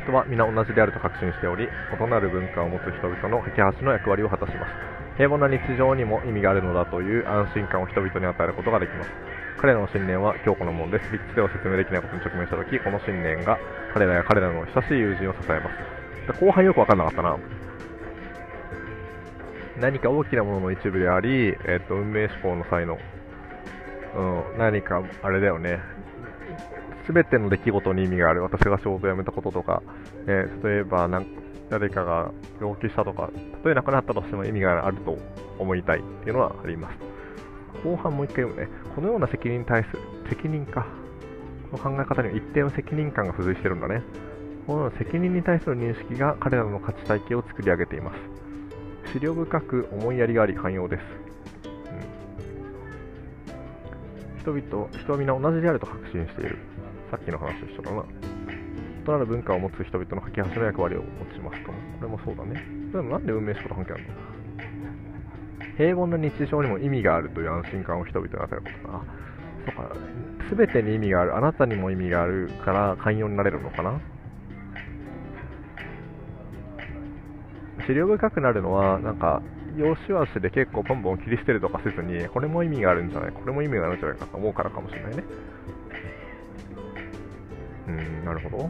[0.03, 4.73] 人は皆同じであると確信しており異なる文化を持つ人々の架け橋の役割を果たします。
[5.15, 9.11] 平凡な日常にも意味があるのだという安心感を人々に与えることができます。
[9.61, 11.11] 彼らの信念は強固なものです。
[11.13, 13.59] 理屈では説明できないことに直面した時この信念が
[13.93, 15.69] 彼らや彼らの親しい友人を支えま
[16.33, 16.39] す。
[16.41, 17.37] 後半よく分かんなかったな。
[19.79, 22.97] 何か大きなものの一部であり、えっと、運命思考の才能、
[24.15, 25.79] うん、何かあれだよね、
[27.05, 29.81] すべての出来事に意味がある、私が仕事を辞めたこととか、
[30.27, 31.27] えー、例えばなん
[31.69, 32.31] 誰かが
[32.61, 35.17] 病気したとか、たとえ亡くなったとしても意味があると
[35.57, 36.97] 思いたいっていうのはあります。
[37.83, 40.85] 後半もう一回読むね、このような責任に対する責任か、
[41.71, 44.03] この考え方には一定の責任感が付随してるんだね。
[44.67, 48.42] このような責任に対する認識が彼らの価値体系を作り上げています。
[49.11, 51.01] 資料深く思いやりがあり寛容です、
[54.45, 56.57] うん、人々人は皆同じであると確信している。
[57.11, 58.03] さっきの話と一緒だな。
[59.05, 61.71] 異なる文化を持つ人々の架け橋の役割を持ちますと。
[61.71, 62.65] これもそうだね。
[62.91, 64.09] でもなんで運命思考と関係あるの？
[65.77, 69.03] 平凡な日常にも意味があるという安心感を人々に与えることかな。
[69.65, 69.95] そうか。
[70.55, 71.37] 全てに意味がある。
[71.37, 73.99] あなたにも意味があるから寛容になれるのかな。
[77.85, 79.41] 資料深くなるのは、なんか、
[79.77, 85.23] 用紙足で結構ポンポン切り捨てるとかせずに、これも意味があるんじゃない、これも意味があるんじゃないかと思うからかもしれないね。
[87.87, 88.69] うん、なるほど。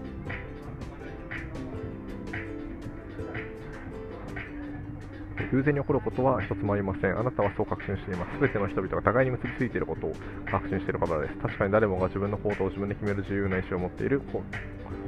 [5.51, 7.19] 偶然に起こることは一つもありません。
[7.19, 8.33] あなたはそう確信しています。
[8.37, 10.15] すべての人々が互いに結びついていることを
[10.49, 11.35] 確信している方です。
[11.37, 14.21] 確かに誰もが自分の行動を自分で決める自由な意思を持っている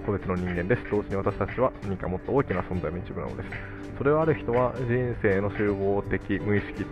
[0.05, 0.83] 個別の人間です。
[0.91, 3.84] 同時に私たちは何かもっと大きな存在の一部なのです。
[3.97, 6.85] それをある人は人生の集合的無意識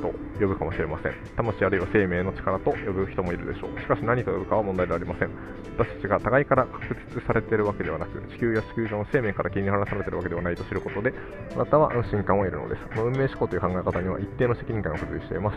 [0.00, 1.14] と呼ぶかもしれません。
[1.36, 3.80] 魂あるいは生命の力と呼ぶ人もいるでしょう。
[3.80, 5.30] しかし何と呼ぶかは問題ではありません。
[5.78, 11.12] 私たちが互いから確立されているわけではなく、地球や地球上の生命から切り離されているわけではないと知ることで、
[11.54, 12.82] あなたは安心感を得るのです。
[12.94, 15.56] この運命思考という考え方には一定の責任感が付随しています。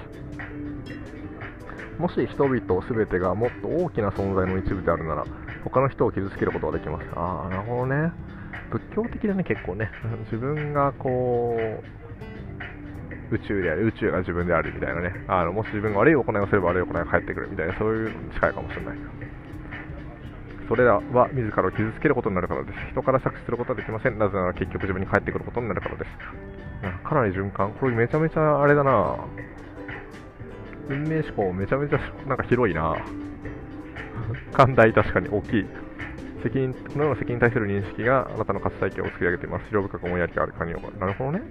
[2.00, 5.26] もし人々全てがもっと大きな存在の一部であるなら
[5.66, 8.14] 他の人を傷つけることができますああなるほどね
[8.72, 9.92] 仏教的だね結構ね。
[10.26, 11.58] 自分がこ
[13.32, 15.14] う宇宙である宇宙が自分であるみたいなね。
[15.28, 18.98] あのもし自分が悪い行いをすれば悪い行いが返ってくるみたいなそういうのに近いかもしれない。
[20.68, 22.78] それらは自らを傷つけることになるからです。
[22.92, 24.20] 人から搾取することはできません。
[24.20, 26.12] なぜなら結局自分に返ってくることになるからです。
[27.04, 29.18] かなり循環これめちゃめちゃあれだな。
[30.88, 32.96] 運命思考めちゃめちゃなんか広いな。
[34.54, 35.66] 寛大確かに大きい。
[36.44, 40.54] 責任このような責任に対する認識があなたの活体系を作り上げています白深く思いやりがある
[41.00, 41.42] なるほどね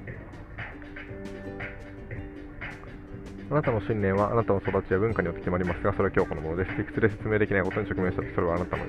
[3.50, 6.76] あなたの信念はあなたの育ちや文化によって決まりますが、それは強固なものです。
[6.76, 8.84] 理屈で説明できないことに直面したとそれはあなたの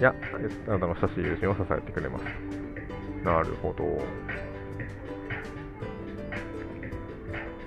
[0.00, 0.14] や
[0.68, 2.24] あなたの親しい友人を支えてくれます。
[3.24, 3.84] なるほど。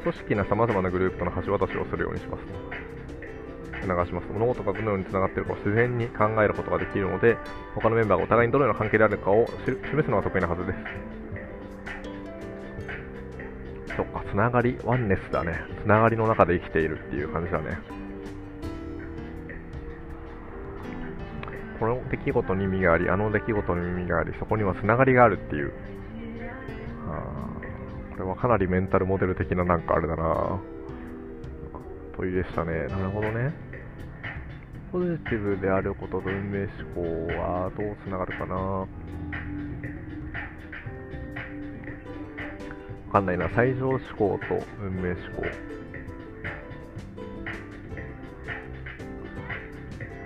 [0.04, 2.69] 組織な様々なグループとの橋渡しをするようにします。
[3.82, 4.28] 促します。
[4.32, 7.38] 物事がどのようにつながっているかを自然に考えることができるので、
[7.76, 10.80] 他のメンバーがお互いにどのような関係であるかを示すのは得意なはずです。
[13.96, 15.62] そっか、つながり、ワンネスだね。
[15.84, 17.78] つながりの中で生きているっていう感じだね。
[21.80, 25.72] この出来事に意味があり、あの出来事に意味があり、そこにはつながりがあるっていう。
[27.10, 27.24] あ
[28.12, 30.60] これはかなりメンタルモデル的ななんかあれだな
[32.18, 32.88] 問いでしたね。
[32.88, 33.69] なるほどね。
[34.92, 37.02] ポジティブであることと運命思考
[37.40, 38.56] はどうつながるかな？
[38.56, 38.88] わ
[43.14, 43.48] かんないな。
[43.56, 45.44] 最上思考と運命思考。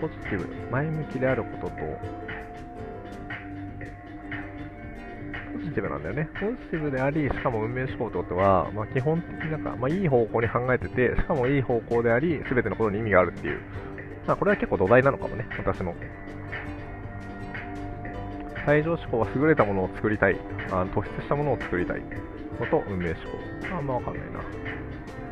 [0.01, 1.75] ポジティブ、前向きであることと、
[5.53, 6.29] ポジティブなんだよね。
[6.39, 13.59] ポジティブであり、しかも運命思考ってことは、まあ、基本的になんか、まあ、いい方向に考えてて、しかもいい方向であり、すべてのことに意味があるっていう。
[14.25, 15.95] まあ、これは結構土台なのかもね、私の。
[18.65, 20.37] 最上思考は優れたものを作りたい。
[20.71, 22.01] あ突出したものを作りたい。
[22.59, 23.15] のと運命思
[23.69, 23.75] 考。
[23.75, 24.39] あんまわかんないな。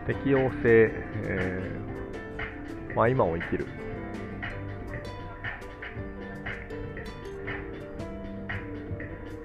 [0.07, 0.91] 適応性、
[1.23, 3.65] えー、まあ今を生きる。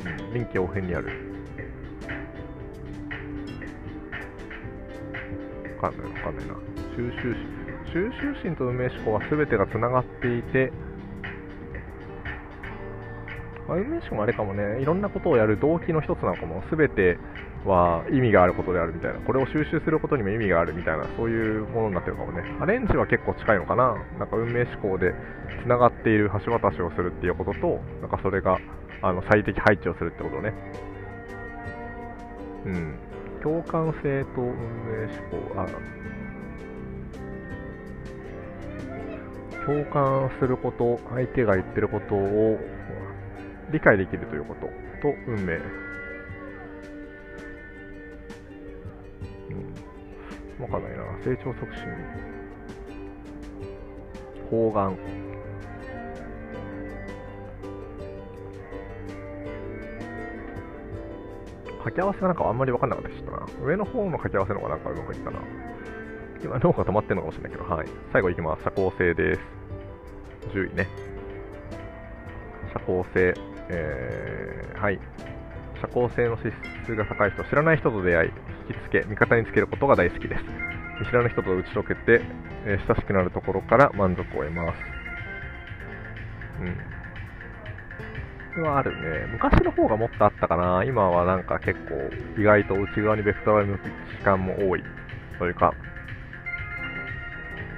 [0.04, 1.08] うん、臨機応変にある。
[5.80, 6.54] わかんないわかんないな。
[6.96, 7.55] 収集心。
[7.96, 10.70] 収集心と運命思考は全てがつながっていて、
[13.66, 17.16] まあ、運命思考もあれかもね、いろんなことをやる動機の一つなのかも、全て
[17.64, 22.42] は意味があることであるみたいな、これを収集することにも意味があるみたいな、そういうものになってるかもね。
[22.60, 25.14] アレンジは結構近いのかな、なんか運命思考で
[25.62, 28.58] つながっている橋渡しをするっていうことと、なんかそれが
[29.00, 30.52] あの最適配置をするってことね。
[32.66, 32.98] うん。
[33.42, 35.66] 共感性と運命思考、あ
[39.66, 42.56] 共感すること、相手が言ってることを
[43.72, 44.60] 理解できるということ
[45.02, 45.54] と運命。
[50.58, 50.62] うん。
[50.62, 51.04] わかんないな。
[51.24, 51.82] 成長促進。
[54.50, 54.96] 方眼。
[61.78, 63.46] 掛け合わせがなんかあんまり分かんなかったしな。
[63.64, 65.65] 上の方の掛け合わせの方がなんかうまくいったな。
[66.42, 67.88] 今脳が止まってるのかもしれないけど、はい。
[68.12, 68.64] 最後いきます。
[68.64, 69.40] 社交性です。
[70.52, 70.88] 10位ね。
[72.72, 73.34] 社交性。
[73.68, 75.00] えー、はい。
[75.80, 76.52] 社交性の資
[76.84, 78.30] 質が高い人、知らない人と出会い、
[78.68, 80.44] 引きつけ、味方につけることが大好きです。
[81.00, 82.22] 見知らない人と打ち解けて、
[82.64, 84.78] えー、親しくなるところから満足を得ます。
[86.60, 86.76] うん。
[88.54, 89.26] これはあるね。
[89.32, 90.82] 昔の方がもっとあったかな。
[90.84, 94.82] 今はなんか結構意外と内側にベクトラルの時間も多い。
[95.38, 95.74] というか、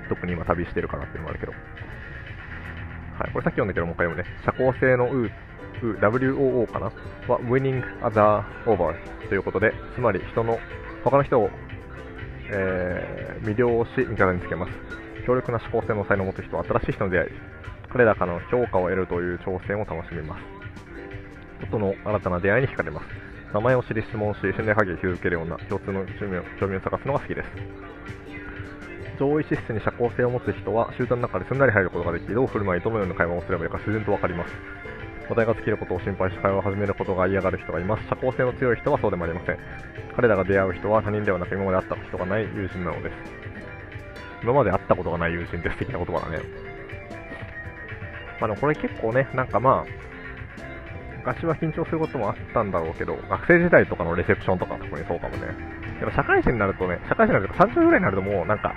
[0.09, 1.53] 特に今旅してるからっていうのもあるけど。
[1.53, 4.29] はい、これさっき読んだけどもう一回読むね。
[4.44, 5.31] 社交性のウー
[5.83, 6.87] WOO かな？
[7.29, 8.94] は Winning Other Over
[9.29, 10.59] ということで、つまり人の、
[11.05, 11.50] 他の人を、
[12.50, 14.73] えー、魅了し、味方につけます。
[15.27, 17.31] 強力な思考性の才能を持つ人は新しい人の出会い、
[17.90, 20.42] 彼らからの評価を得るという挑戦を楽しみます。
[21.61, 23.06] 人との新たな出会いに惹かれます。
[23.52, 27.48] 名前を知り質問し、信頼関係を築けるような共通の趣味を興味を探すのが好きです。
[29.19, 34.54] 上位資質に社交性を持つ人は集団の中ですんなり入ることができ、どう振る舞い、どのような会話をすればいいか自然とわかります。
[35.29, 38.08] 話題が尽きることを心配し会話を始めることが嫌がる人がいます。
[38.08, 39.58] 社交性の強い人はそうでもありません。
[40.14, 43.14] 彼らが出会う人は他人ではなく今まで会ったことがない友人なのです。
[44.42, 46.38] 今まで会ったことがない友人って素敵な言葉だね。
[48.40, 50.08] まあでもこれ結構ね、なんかまあ、
[51.19, 55.48] 昔は緊張することもあったんだろうけど、学生時代とかのレセプションとか特にそうかもね。
[56.00, 58.73] でも社会人になるとね、社会人になると30ぐらいになるともうなんか、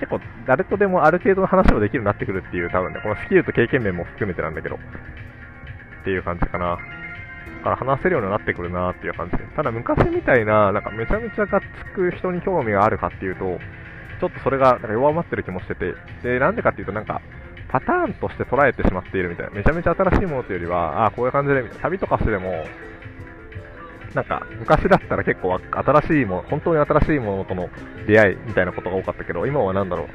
[0.00, 6.78] 結構誰とでもある程度の話もできるようになってくるっていう、多分ね、このスキルと経験面も含めてなんだけど、っていう感じかな。
[7.58, 9.44] だから話せるようになってくるなっていう感じで。
[9.54, 13.58] ただ昔みたいな、なんかめちゃめちゃがっつく人に興味があるかっていうと、
[14.20, 17.20] ちょっとそれがなんか弱まってる気もしてて、で、なんでかっていうとなんか、
[17.68, 19.52] パターンとして捉えてしまっているみたいな。
[19.52, 22.64] めちゃめちゃ新しいものというよりは、ああ、こういう感じで、旅とかしてでも、
[24.14, 27.68] なんか、昔だったら結構新しいも、本当に新しいものとの
[28.06, 30.08] 出会いみたいなことが多かったけど、今はなんだろう、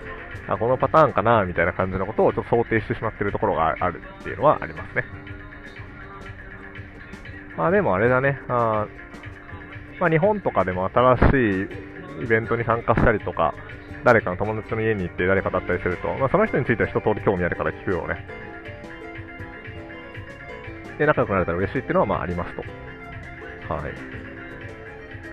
[0.47, 5.05] あ、このパターンかなみたいな感じのことをちょっと想定してしまっているところがあるっていうのはありますね。
[7.57, 8.85] まあでもあれだね、あ
[9.99, 13.53] まあ、日本とかでも新しいイベントに参加したりとか、
[14.03, 18.27] 誰かの友達の家に行って誰かだったりすると、まあ、その人については一通り興味あるから聞くよね。
[20.99, 22.63] で、仲良くなれたら嬉しいっていうのはまあありますと。
[23.69, 23.93] はい。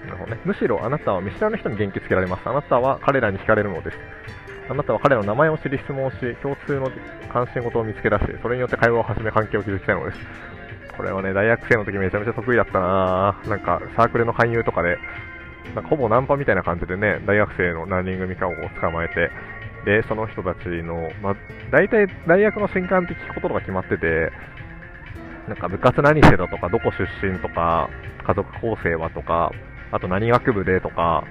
[0.07, 0.41] なるほどね。
[0.45, 2.49] むしろあなたは見知らぬ人に元気つけられます。
[2.49, 3.99] あなたは彼らに惹かれるのです。
[4.69, 6.91] あなたは彼の名前を知り質問をし、共通の
[7.33, 10.19] 関心事を見つけ出し、それによって会話を始め関係を築きたいのです。
[10.97, 14.99] これはね、大学生の時めちゃめちゃ得意だったななんかサークルの勧誘とかで、
[15.75, 19.31] なんかほぼナンパみたいな感じでね、大学生の何人組かを捕まえて、
[19.85, 21.37] で、その人たちの、まあ、
[21.71, 24.31] 大体大学の新刊って聞くことが決まってて、
[25.49, 27.89] なんか部活何してたとか、どこ出身とか、
[28.27, 29.51] 家族構成はとか、
[29.91, 31.25] あと何学部でとか、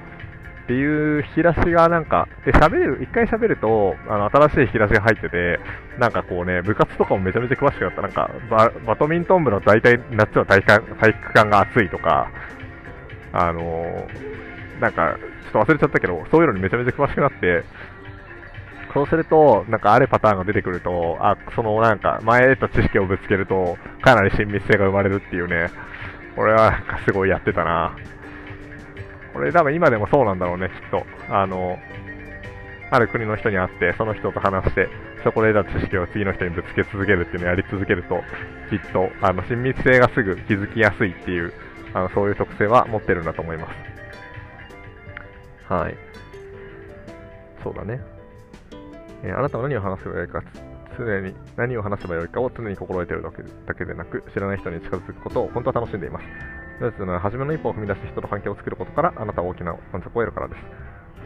[0.64, 5.59] っていう引き出しがなんか、で、喋る、一回喋ると、あの、新しい引き出しが入ってて、
[5.97, 8.01] なんかこうね、部活とかもめちゃめちゃ詳しくなった。
[8.01, 12.30] なんか、ババドミントン部の大体夏の体育館体育館が暑いとか、
[13.34, 15.18] あのー、なんか、
[15.51, 17.64] ちょっと忘れちゃったけど、そういうのにめちゃめちゃ詳しくなって、
[18.93, 25.69] そうすると、なんかあるパターンが出てくると、あ、そのなんか前得た知識をぶつけると、かなり親密性が生まれるっていうね、
[26.35, 27.95] これはなんかすごいやってたな。
[29.33, 31.05] これ多分今でもそうなんだろうね、きっと。
[31.29, 31.79] あの、
[32.89, 34.89] ある国の人に会って、その人と話して、
[35.23, 38.21] そこで得た知識を次の人にぶつけ続けるっていうのをやり続けると、
[38.69, 41.53] きっと、あの、親密性がすぐ気づきやすいっていう、
[41.93, 45.73] あの、そういう特性は持ってるんだと思います。
[45.73, 45.95] はい。
[47.63, 48.01] そうだね。
[49.24, 50.43] えー、あなたは何を話せばよいか、
[50.97, 56.26] 常に何を話せばよいかを常に心得ているだけだけでなく、知らない人に近づくことを本当は楽しんでいます。
[56.82, 60.61] ですので、初めの一歩を踏み出して人と関係を作ることから、あなたは大きな満足を得るからです。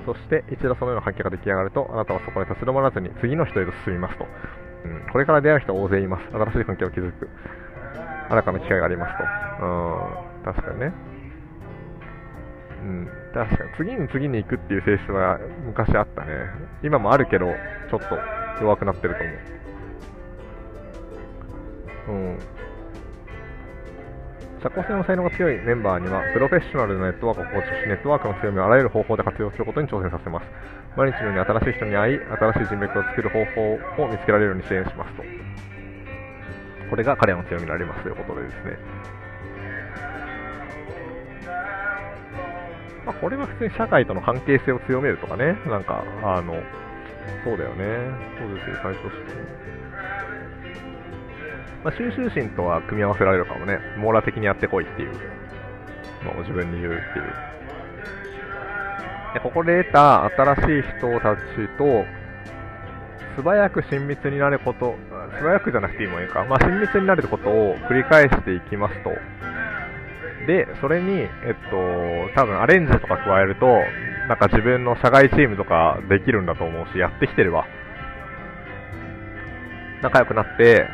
[0.05, 4.25] そして、一度そのような関係が出来上がると、あなたはそこで立ち止まらずに次の人へと進みますと。
[4.85, 6.27] うん、これから出会う人は大勢います。
[6.31, 7.29] 新しい関係を築く。
[8.29, 9.23] 新たな機会がありますと。
[9.65, 11.14] うん、確かにね。
[12.85, 13.69] うん、確かに。
[13.77, 16.27] 次に次に行くっていう性質は昔あったね。
[16.83, 17.47] 今もあるけど、
[17.89, 18.05] ちょっと
[18.61, 19.33] 弱くなってると思
[22.09, 22.11] う。
[22.11, 22.37] うん。
[24.61, 30.45] 社交性の才能が強いメンバーには、プロフェッショナルなネットワークを構築し、ネットワークの強みをあらゆる方法で活用することに挑戦させます。
[30.95, 33.43] 毎日のように新しい人に会い、新しい人脈を作る方
[33.97, 35.23] 法を見つけられるように支援しますと。
[36.89, 38.77] これが彼らの強みになりますということでですね。
[43.05, 46.55] まあ、これは普通に社会との関係性を強めるとかね、なんか、あの、
[47.43, 47.85] そうだよね。
[48.39, 49.65] そうですよ、最初して。
[51.83, 53.79] まあ、収集心とは組み合わせられるかもね。
[53.97, 55.13] 網羅的にやってこいっていう
[56.23, 57.25] のを自分に言うっていう。
[59.35, 61.41] でここで得た新しい人たち
[61.77, 62.05] と、
[63.35, 64.95] 素早く親密になること、
[65.37, 69.11] 素早くじゃなくていいもんいいか、まあ、親密になることを繰り返していきますと。
[70.45, 71.29] で、それに、えっ
[71.69, 71.77] と、
[72.35, 73.65] 多分アレンジとか加えると、
[74.27, 77.65] なんか自分の社外チームとかできるんだと思うし、やってきてるわ。
[80.01, 80.87] 仲良くなって、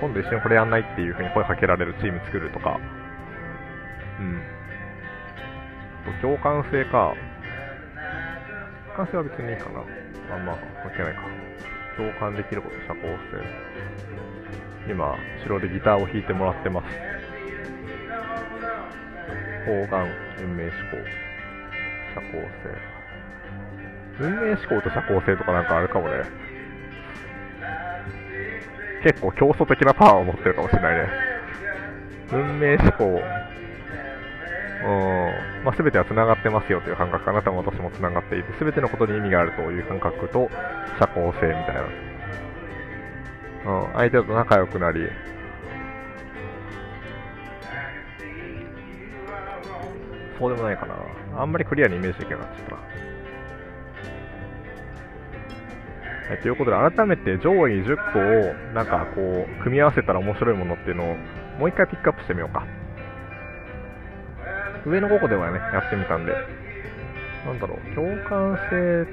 [0.00, 2.78] 今度一緒にこれやんないっていう風に声かけられるチーム作るとか。
[4.20, 4.42] うん。
[6.20, 7.14] 共感性か。
[8.94, 9.82] 共感性は別にいいかな。
[10.34, 11.22] あんま関係ないか。
[11.96, 14.92] 共感できること、社交性。
[14.92, 16.86] 今、後ろでギターを弾いてもらってます。
[19.66, 20.08] 方眼、
[20.40, 20.96] 運命思考、
[22.14, 22.96] 社交性。
[24.20, 26.22] 運命思考と社交性とかなんかあるかもね。
[29.02, 31.08] 結構競争的なパワーを持ってるかもしれないね。
[32.32, 33.04] 運命思考。
[33.04, 35.64] うん。
[35.64, 37.28] まあ、全ては繋がってますよという感覚。
[37.28, 40.48] あなたも私も繋がっていて、全てのことに意味があるという感覚と、
[40.98, 41.82] 社交性みたいな。
[43.72, 43.92] うん。
[43.94, 45.08] 相手と仲良くなり、
[50.38, 50.94] そうでもないかな。
[51.40, 52.76] あんまりクリアにイメージできなかったな。
[56.28, 61.16] はい、ということで、改めて上位10個を、なんかこう、組み合わせたら面白いものっていうのを、
[61.58, 62.66] もう一回ピックアップしてみようか。
[64.84, 66.32] 上の5個ではね、やってみたんで、
[67.46, 69.06] なんだろう、共感性、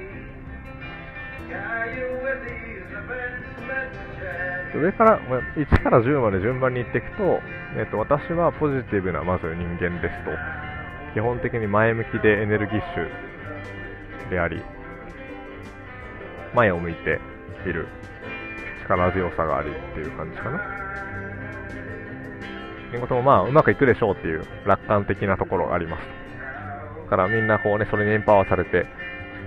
[4.74, 5.20] 上から
[5.56, 7.40] 1から10まで順番に言っていくと,、
[7.76, 10.30] えっと私はポジティブなまず人間ですと
[11.14, 14.60] 基本的に前向きでエネルギッシュであり
[16.54, 17.20] 前を向いて
[17.68, 17.86] いる
[18.84, 20.60] 力強さがありっていう感じかな。
[22.92, 26.02] 言語ともまあうまくいくでしょうっていう楽観的なところがあります。
[27.04, 28.86] だからみんなこうね、それにエンパワーされて、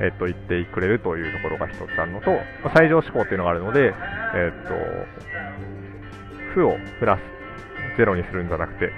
[0.01, 2.31] えっと、言ってくれるというところが一つあるのと、
[2.75, 3.93] 最上志向っていうのがあるので、
[4.35, 4.73] えっと、
[6.53, 8.91] 負をプラスゼロにするんじゃなくて、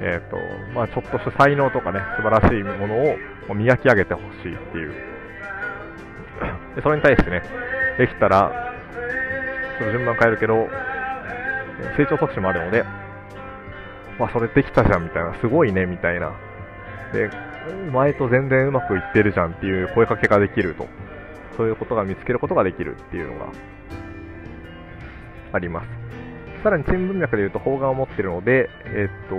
[0.00, 0.36] えっと、
[0.74, 2.94] まあちょっとした才能とかね、素晴らしいもの
[3.48, 4.92] を磨き上げてほしいっていう。
[6.76, 7.42] で、それに対してね、
[7.98, 8.50] できたら、
[9.78, 10.68] ちょっと順番変えるけど、
[11.96, 12.84] 成長促進もあるので、
[14.18, 16.32] わ、それできたじゃんみたいな、すごいねみたいな。
[17.12, 17.30] で、
[17.92, 20.88] 前と全然うまくいってるじゃんっていう声かけができると。
[21.56, 23.52] そういうことが見つけることができるっていうのが
[25.52, 25.99] あります。
[26.62, 29.34] さらにチーム文脈でいうと方眼を持ってるので、えっと、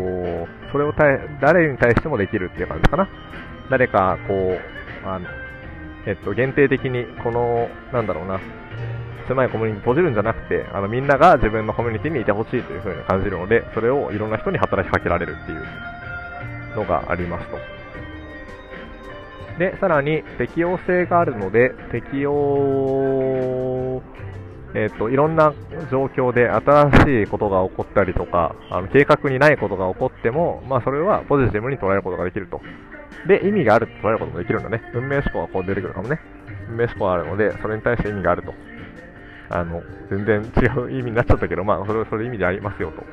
[0.72, 0.94] それを
[1.40, 3.08] 誰に対してもできるっていう感じかな。
[3.70, 5.28] 誰か、こう、あの、
[6.08, 8.40] えっと、限定的に、この、なんだろうな、
[9.28, 15.64] 狭いコミュニティに閉じるんじゃなくて、あの、みんなが自分のコミュニティにいてほしいというふうに感じるので、それをいろんな人に働きかけられるっていう
[16.76, 17.58] のがありますと。
[19.60, 24.02] で、さらに適応性があるので、適応、
[24.74, 25.54] えっ、と、いろんな
[25.92, 32.62] 状況で新しいことが起こったりとか、あの計画にないことが起こっても、まあそれはポジティブに捉えることができると。
[33.28, 34.82] で、意味があると捉えることもできるんだね。
[34.94, 36.20] 運命思考がこう出てくるかもね。
[36.70, 38.54] 運命思考があるので、それに対して意味があると。
[39.50, 43.04] あの、全然違う意味になっちゃったけど、まあ、それはそれ意味でありますよと。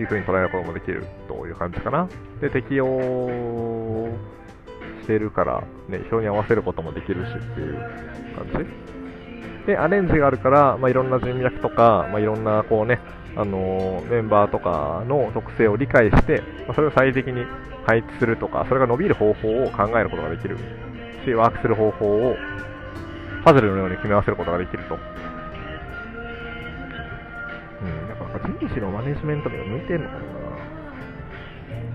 [0.00, 2.08] いうふうに捉えることもできるという感じかな。
[2.40, 2.86] で、適用
[5.02, 7.74] してるから、ね、表に合わせることもできるしっていう
[8.52, 8.97] 感じ。
[9.68, 13.00] で、アレンジがあるから、まあ、いろんな人脈とか、まあ、いろんな、こうね、
[13.36, 17.44] あの、メンバーとかの特性を理解して、まあ、それを最適に
[17.86, 20.56] 配置するとか、それが伸びる方法を考えることができる
[21.22, 22.34] し、ワークする方法を
[23.44, 24.94] パズルのように組み合わせることができると。
[24.94, 24.98] う
[27.84, 30.14] ん、なんか人事のマネジメントには向いてるのか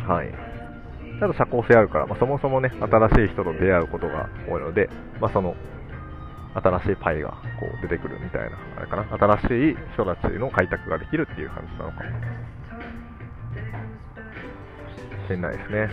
[0.07, 0.29] なはい。
[0.29, 5.55] ちゃんと社交性あるから、まあ、そもそもね、新しい人と出会うことが多いので、まあ、その、
[6.53, 9.07] 新しいパイがこう出てくるみたいな、あれかな、
[9.39, 12.11] 新しい人たちの開拓ができるっていう感じなのかも
[15.27, 15.89] しれないですね。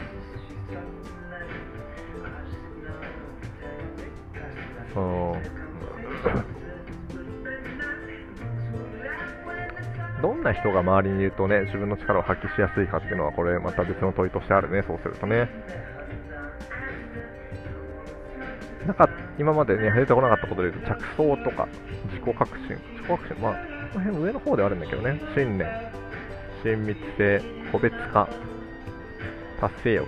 [10.20, 15.48] どんな人が周りにいるとね、自分の力を発揮しやすいかっていうのは、これまた別の問いとしてあるね、そうするとね。
[18.86, 19.08] なんか、
[19.38, 21.68] 今までね、出てこなかったことで言うと、着想とか、
[22.06, 23.54] 自己革新、自己革新、まあ、
[23.92, 25.68] この辺上の方ではあるんだけどね、信念、
[26.64, 28.28] 親密性、個別化、
[29.60, 30.06] 達成欲、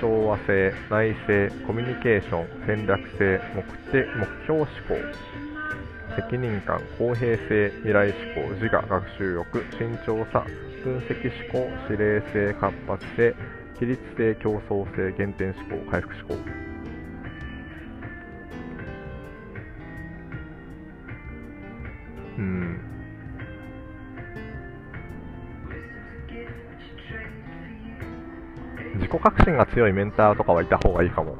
[0.00, 4.94] 調和性、内政、コミュニケーション、戦略性、目的目標思考、
[6.16, 9.44] 責任感、公平性、未来思考、自我、学習欲、
[9.76, 10.44] 慎重さ、
[10.84, 13.34] 分析思考、指令性、活発性、
[13.80, 16.75] 規律性、競争性、減点思考、回復思考。
[28.94, 31.36] 自己革新が強いメンターとかはいた方がいいかも。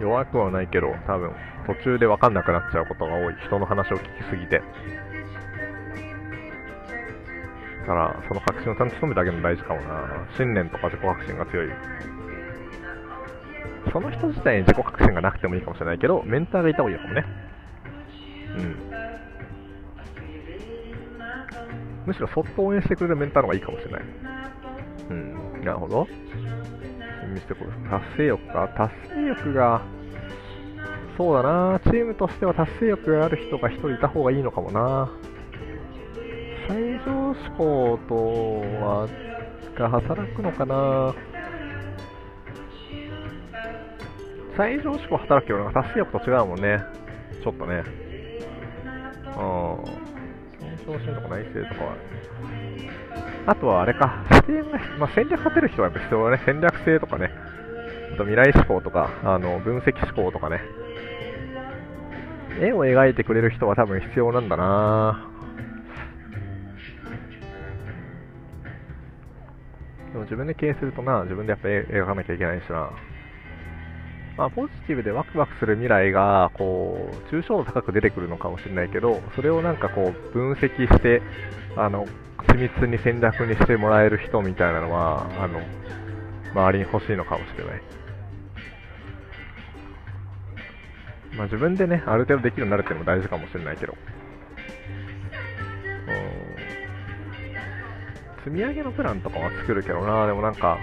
[0.00, 1.30] 弱くはないけど、多分
[1.66, 3.34] 途中で分かんなくなっちゃうことが多い。
[3.46, 4.62] 人の話を聞きすぎて。
[7.80, 10.26] だから、その革新をちゃんと務めてあげるの大事かもな。
[10.36, 11.68] 信念とか自己革新が強い。
[13.92, 17.24] その人自体に自己革新がなくてもいいかもしれないけど、メンターがいた方がいいかもね。
[18.58, 18.76] うん。
[22.06, 24.02] むしろそっと応援してくれるメンターの方がいいかもしれない。
[25.10, 26.06] うん、なるほど。
[27.32, 29.82] 見せてこれ達成欲か達成欲が、
[31.16, 35.10] そうだなチームとしては達成欲がある人が1人いた方がいいのかもな
[36.68, 36.76] 最
[37.06, 38.14] 上志向と
[38.84, 39.08] は、
[39.76, 41.14] が働くのかな
[44.56, 46.78] 最上志向働くような達成欲と違うもんね。
[47.42, 47.82] ちょっとね。
[49.36, 49.40] う
[50.00, 50.04] ん。
[50.84, 51.96] 昇進とか内政とかは、
[53.46, 56.42] あとはあれか、視点が、まあ、戦略立てる人はやっぱ必要だね。
[56.46, 57.30] 戦略性とかね。
[58.14, 60.60] あと未来思考とか、あの、分析思考とかね。
[62.60, 65.28] 絵を描いてくれる人は多分必要なんだな
[70.12, 72.90] でも自分で経営するとな、自分でやっぱ絵描かなきゃいけないしな。
[74.36, 81.22] まあ、ポジティブでワクワクする未来が、こう、抽象度高く出てくるのかもしれないけど、それをなんかこう、分析して、
[81.76, 82.06] あの、
[82.48, 85.60] 緻密に戦略にしてもらえる人みたいなのは、あの、
[86.52, 87.82] 周りに欲しいのかもしれない。
[91.36, 93.96] まあ自分でね、ある程度できるようになるっていうのも大事かもしれないけど。
[98.44, 100.78] 積み上げのプランとかは作るけどな、でもなんか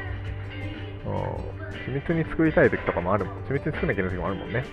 [1.06, 1.51] うん、
[1.88, 3.36] 緻密に作りたい時とかもあるもん。
[3.46, 4.64] 緻密に作んなきゃいけない時もあるもんね。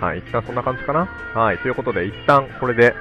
[0.00, 1.06] はい、一旦そんな感じかな。
[1.34, 2.94] はい、ということで、一旦これで、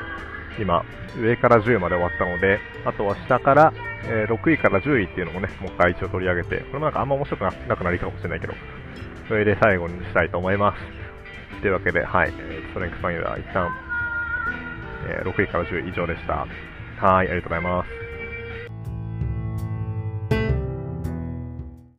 [0.59, 0.83] 今、
[1.19, 3.73] 上から10まで終わったので、あとは下から、
[4.05, 8.53] え、6位から10位っていうのもね、もう一回一応取り上げて、これもなんかあんま面白くなくなりかもしれないけど、
[9.27, 11.61] それで最後にしたいと思います。
[11.61, 13.69] というわけで、はい、ストレンクスファインダー一旦、
[15.09, 16.47] えー、6位から10位以上でした。
[17.05, 18.06] はい、ありがとうございます。